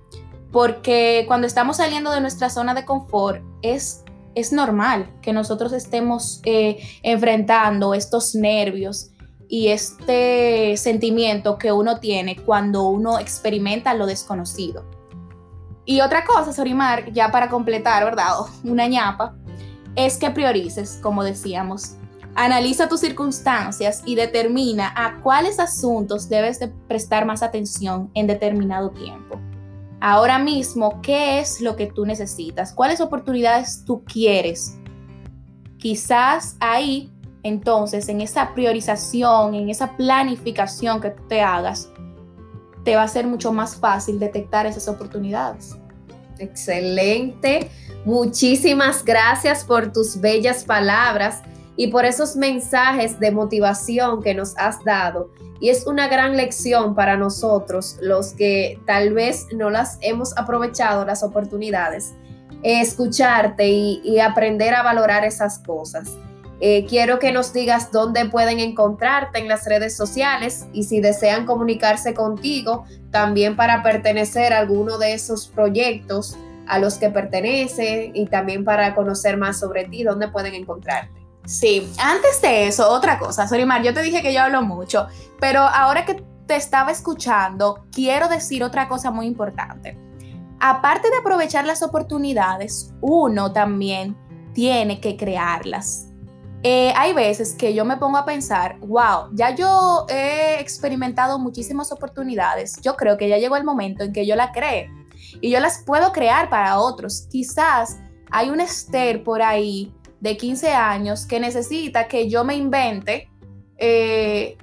Porque 0.52 1.26
cuando 1.28 1.46
estamos 1.46 1.78
saliendo 1.78 2.10
de 2.10 2.22
nuestra 2.22 2.50
zona 2.50 2.74
de 2.74 2.86
confort, 2.86 3.44
es, 3.62 4.04
es 4.34 4.52
normal 4.52 5.14
que 5.22 5.32
nosotros 5.32 5.74
estemos 5.74 6.42
eh, 6.46 6.80
enfrentando 7.04 7.94
estos 7.94 8.34
nervios, 8.34 9.11
y 9.52 9.68
este 9.68 10.78
sentimiento 10.78 11.58
que 11.58 11.74
uno 11.74 12.00
tiene 12.00 12.38
cuando 12.38 12.84
uno 12.88 13.20
experimenta 13.20 13.94
lo 13.94 14.06
desconocido. 14.06 14.86
Y 15.84 16.00
otra 16.00 16.24
cosa, 16.24 16.54
Sorimar, 16.54 17.12
ya 17.12 17.32
para 17.32 17.50
completar, 17.50 18.06
¿verdad? 18.06 18.30
Una 18.64 18.88
ñapa, 18.88 19.36
es 19.98 20.18
que 20.18 20.32
priorices, 20.32 20.98
como 21.04 21.26
decíamos. 21.26 21.96
Analiza 22.34 22.88
tus 22.88 23.02
circunstancias 23.02 24.02
y 24.06 24.16
determina 24.16 24.94
a 24.96 25.20
cuáles 25.20 25.60
asuntos 25.60 26.30
debes 26.30 26.58
de 26.62 26.70
prestar 26.70 27.26
más 27.26 27.44
atención 27.44 28.10
en 28.14 28.28
determinado 28.28 28.92
tiempo. 28.92 29.38
Ahora 30.00 30.40
mismo, 30.40 31.02
¿qué 31.02 31.42
es 31.42 31.60
lo 31.60 31.76
que 31.76 31.88
tú 31.88 32.06
necesitas? 32.06 32.72
¿Cuáles 32.72 33.02
oportunidades 33.02 33.84
tú 33.84 34.02
quieres? 34.06 34.78
Quizás 35.78 36.56
ahí 36.62 37.12
entonces, 37.44 38.08
en 38.10 38.22
esa 38.22 38.54
priorización, 38.54 39.56
en 39.56 39.70
esa 39.70 39.98
planificación 39.98 41.02
que 41.02 41.10
tú 41.10 41.24
te 41.28 41.42
hagas, 41.42 41.90
te 42.84 42.96
va 42.96 43.04
a 43.04 43.08
ser 43.08 43.26
mucho 43.28 43.52
más 43.52 43.76
fácil 43.76 44.20
detectar 44.20 44.66
esas 44.66 44.88
oportunidades. 44.88 45.76
Excelente. 46.38 47.70
Muchísimas 48.06 49.06
gracias 49.06 49.64
por 49.64 49.92
tus 49.92 50.20
bellas 50.20 50.64
palabras 50.64 51.42
y 51.76 51.88
por 51.88 52.06
esos 52.06 52.36
mensajes 52.36 53.20
de 53.20 53.32
motivación 53.32 54.22
que 54.22 54.34
nos 54.34 54.58
has 54.58 54.84
dado. 54.84 55.32
Y 55.60 55.70
es 55.70 55.86
una 55.86 56.08
gran 56.08 56.36
lección 56.36 56.96
para 56.96 57.18
nosotros, 57.18 57.98
los 58.02 58.34
que 58.34 58.80
tal 58.88 59.14
vez 59.14 59.48
no 59.54 59.70
las 59.70 60.00
hemos 60.02 60.36
aprovechado, 60.38 61.06
las 61.06 61.22
oportunidades, 61.22 62.14
escucharte 62.64 63.70
y, 63.70 64.02
y 64.04 64.20
aprender 64.20 64.74
a 64.74 64.82
valorar 64.82 65.24
esas 65.24 65.60
cosas. 65.60 66.18
Eh, 66.64 66.86
quiero 66.88 67.18
que 67.18 67.32
nos 67.32 67.54
digas 67.54 67.92
dónde 67.92 68.30
pueden 68.30 68.60
encontrarte 68.60 69.40
en 69.40 69.48
las 69.48 69.66
redes 69.66 69.98
sociales 69.98 70.68
y 70.74 70.84
si 70.84 71.02
desean 71.02 71.48
comunicarse 71.48 72.14
contigo 72.14 72.86
también 73.10 73.56
para 73.56 73.82
pertenecer 73.82 74.54
a 74.54 74.60
alguno 74.60 75.00
de 75.00 75.14
esos 75.14 75.48
proyectos 75.48 76.38
a 76.68 76.78
los 76.78 77.00
que 77.00 77.10
pertenece 77.10 78.12
y 78.14 78.28
también 78.28 78.64
para 78.64 78.94
conocer 78.94 79.38
más 79.38 79.60
sobre 79.60 79.86
ti, 79.86 80.04
dónde 80.04 80.28
pueden 80.28 80.54
encontrarte. 80.54 81.20
Sí, 81.46 81.92
antes 81.98 82.40
de 82.44 82.68
eso, 82.68 82.88
otra 82.92 83.18
cosa, 83.18 83.48
Sorimar, 83.48 83.82
yo 83.82 83.96
te 83.96 84.04
dije 84.04 84.22
que 84.22 84.32
yo 84.32 84.42
hablo 84.42 84.62
mucho, 84.62 85.08
pero 85.40 85.62
ahora 85.62 86.06
que 86.06 86.24
te 86.46 86.56
estaba 86.56 86.92
escuchando, 86.92 87.86
quiero 87.92 88.30
decir 88.30 88.64
otra 88.64 88.88
cosa 88.88 89.10
muy 89.10 89.26
importante. 89.26 89.98
Aparte 90.60 91.10
de 91.10 91.18
aprovechar 91.18 91.66
las 91.66 91.82
oportunidades, 91.82 92.94
uno 93.02 93.52
también 93.52 94.16
tiene 94.54 95.02
que 95.02 95.18
crearlas 95.18 96.11
eh, 96.64 96.94
hay 96.96 97.14
veces 97.14 97.56
que 97.56 97.74
yo 97.74 97.86
me 97.86 97.98
pongo 97.98 98.18
a 98.18 98.26
pensar, 98.26 98.78
wow, 98.80 99.30
ya 99.34 99.56
yo 99.56 100.06
he 100.10 100.60
experimentado 100.60 101.40
muchísimas 101.40 101.92
oportunidades, 101.92 102.80
yo 102.82 102.96
creo 102.96 103.18
que 103.18 103.28
ya 103.28 103.38
llegó 103.38 103.56
el 103.56 103.64
momento 103.64 104.04
en 104.04 104.14
que 104.14 104.28
yo 104.28 104.36
la 104.36 104.52
cree 104.52 104.92
y 105.42 105.50
yo 105.50 105.60
las 105.60 105.84
puedo 105.84 106.12
crear 106.12 106.50
para 106.50 106.80
otros. 106.80 107.28
Quizás 107.32 108.00
hay 108.30 108.50
un 108.50 108.62
Esther 108.62 109.24
por 109.24 109.42
ahí 109.42 109.94
de 110.20 110.38
15 110.38 110.72
años 110.72 111.26
que 111.26 111.40
necesita 111.40 112.08
que 112.08 112.30
yo 112.30 112.44
me 112.44 112.56
invente 112.56 113.30
eh, 113.78 114.56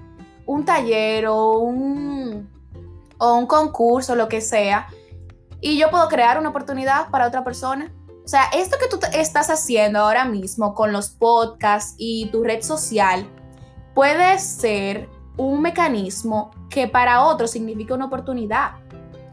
un 0.46 0.64
taller 0.64 1.26
o 1.26 1.58
un, 1.58 2.48
o 3.18 3.34
un 3.34 3.46
concurso, 3.46 4.14
lo 4.14 4.28
que 4.28 4.40
sea, 4.40 4.86
y 5.60 5.76
yo 5.78 5.90
puedo 5.90 6.06
crear 6.08 6.38
una 6.38 6.50
oportunidad 6.50 7.10
para 7.10 7.26
otra 7.26 7.42
persona. 7.42 7.92
O 8.28 8.30
sea, 8.30 8.42
esto 8.52 8.76
que 8.76 8.88
tú 8.88 9.00
estás 9.14 9.48
haciendo 9.48 10.00
ahora 10.00 10.26
mismo 10.26 10.74
con 10.74 10.92
los 10.92 11.08
podcasts 11.08 11.94
y 11.96 12.26
tu 12.26 12.44
red 12.44 12.60
social 12.60 13.26
puede 13.94 14.38
ser 14.38 15.08
un 15.38 15.62
mecanismo 15.62 16.50
que 16.68 16.88
para 16.88 17.24
otros 17.24 17.50
significa 17.52 17.94
una 17.94 18.04
oportunidad. 18.04 18.72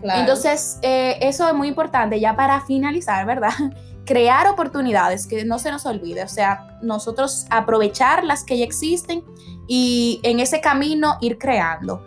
Entonces, 0.01 0.79
eh, 0.81 1.17
eso 1.19 1.45
es 1.45 1.53
muy 1.53 1.67
importante 1.67 2.21
ya 2.21 2.37
para 2.37 2.61
finalizar, 2.61 3.25
¿verdad? 3.25 3.51
Crear 4.05 4.47
oportunidades, 4.47 5.27
que 5.27 5.43
no 5.43 5.59
se 5.59 5.71
nos 5.71 5.85
olvide, 5.85 6.23
o 6.23 6.29
sea, 6.29 6.79
nosotros 6.81 7.47
aprovechar 7.49 8.23
las 8.23 8.45
que 8.45 8.59
ya 8.59 8.63
existen 8.63 9.25
y 9.67 10.21
en 10.23 10.39
ese 10.39 10.61
camino 10.61 11.17
ir 11.19 11.37
creando. 11.37 12.01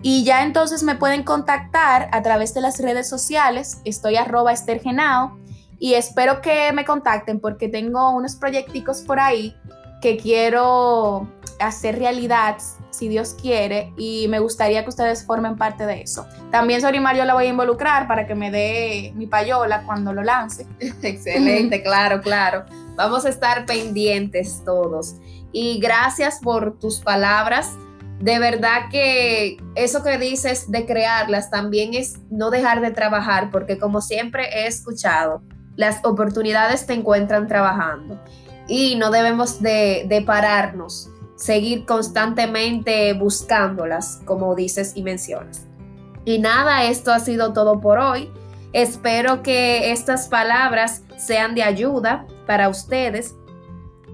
Y 0.00 0.24
ya 0.24 0.44
entonces 0.44 0.82
me 0.82 0.94
pueden 0.94 1.24
contactar 1.24 2.08
a 2.10 2.22
través 2.22 2.54
de 2.54 2.62
las 2.62 2.80
redes 2.80 3.06
sociales, 3.06 3.82
estoy 3.84 4.16
arroba 4.16 4.54
estergenao 4.54 5.41
y 5.82 5.94
espero 5.94 6.40
que 6.40 6.72
me 6.72 6.84
contacten 6.84 7.40
porque 7.40 7.68
tengo 7.68 8.10
unos 8.10 8.36
proyecticos 8.36 9.00
por 9.00 9.18
ahí 9.18 9.56
que 10.00 10.16
quiero 10.16 11.28
hacer 11.58 11.98
realidad 11.98 12.58
si 12.90 13.08
Dios 13.08 13.34
quiere, 13.34 13.92
y 13.96 14.28
me 14.28 14.38
gustaría 14.38 14.84
que 14.84 14.90
ustedes 14.90 15.26
formen 15.26 15.56
parte 15.56 15.84
de 15.84 16.02
eso. 16.02 16.24
También 16.52 16.80
Sorimar 16.80 17.16
yo 17.16 17.24
la 17.24 17.34
voy 17.34 17.46
a 17.46 17.48
involucrar 17.48 18.06
para 18.06 18.28
que 18.28 18.36
me 18.36 18.52
dé 18.52 19.12
mi 19.16 19.26
payola 19.26 19.82
cuando 19.84 20.12
lo 20.12 20.22
lance. 20.22 20.68
Excelente, 21.02 21.82
claro, 21.82 22.20
claro. 22.20 22.64
Vamos 22.94 23.24
a 23.24 23.30
estar 23.30 23.66
pendientes 23.66 24.62
todos. 24.64 25.16
Y 25.50 25.80
gracias 25.80 26.38
por 26.40 26.78
tus 26.78 27.00
palabras. 27.00 27.72
De 28.20 28.38
verdad 28.38 28.88
que 28.88 29.56
eso 29.74 30.04
que 30.04 30.16
dices 30.16 30.70
de 30.70 30.86
crearlas 30.86 31.50
también 31.50 31.94
es 31.94 32.20
no 32.30 32.50
dejar 32.50 32.82
de 32.82 32.92
trabajar, 32.92 33.50
porque 33.50 33.78
como 33.78 34.00
siempre 34.00 34.44
he 34.60 34.68
escuchado, 34.68 35.42
las 35.76 36.04
oportunidades 36.04 36.86
te 36.86 36.94
encuentran 36.94 37.48
trabajando 37.48 38.20
y 38.68 38.96
no 38.96 39.10
debemos 39.10 39.60
de, 39.60 40.06
de 40.08 40.22
pararnos 40.22 41.12
seguir 41.42 41.84
constantemente 41.86 43.12
buscándolas, 43.14 44.20
como 44.24 44.54
dices 44.54 44.92
y 44.94 45.02
mencionas. 45.02 45.66
Y 46.24 46.38
nada, 46.38 46.84
esto 46.84 47.12
ha 47.12 47.18
sido 47.18 47.52
todo 47.52 47.80
por 47.80 47.98
hoy. 47.98 48.30
Espero 48.72 49.42
que 49.42 49.90
estas 49.90 50.28
palabras 50.28 51.02
sean 51.16 51.56
de 51.56 51.64
ayuda 51.64 52.26
para 52.46 52.68
ustedes. 52.68 53.34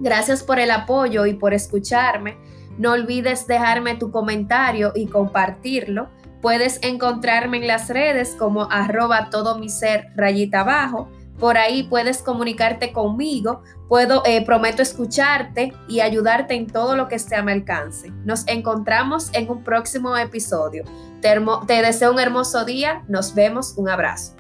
Gracias 0.01 0.43
por 0.43 0.59
el 0.59 0.71
apoyo 0.71 1.27
y 1.27 1.35
por 1.35 1.53
escucharme. 1.53 2.39
No 2.79 2.93
olvides 2.93 3.47
dejarme 3.47 3.97
tu 3.97 4.11
comentario 4.11 4.93
y 4.95 5.07
compartirlo. 5.07 6.09
Puedes 6.41 6.79
encontrarme 6.83 7.59
en 7.59 7.67
las 7.67 7.89
redes 7.91 8.37
como 8.39 8.71
arroba 8.71 9.29
todo 9.29 9.59
mi 9.59 9.69
ser 9.69 10.07
rayita 10.17 10.61
abajo 10.61 11.11
por 11.39 11.57
ahí 11.57 11.85
puedes 11.85 12.23
comunicarte 12.23 12.93
conmigo, 12.93 13.63
puedo, 13.89 14.23
eh, 14.27 14.45
prometo 14.45 14.83
escucharte 14.83 15.73
y 15.89 16.01
ayudarte 16.01 16.55
en 16.55 16.67
todo 16.67 16.97
lo 16.97 17.09
que 17.09 17.15
esté 17.15 17.37
a 17.37 17.43
mi 17.43 17.53
alcance. 17.53 18.11
Nos 18.25 18.47
encontramos 18.49 19.31
en 19.33 19.51
un 19.51 19.63
próximo 19.63 20.17
episodio. 20.17 20.85
te 21.21 21.83
deseo 21.83 22.13
un 22.13 22.21
hermoso 22.21 22.65
día, 22.65 23.03
nos 23.09 23.35
vemos, 23.35 23.75
un 23.77 23.89
abrazo. 23.89 24.35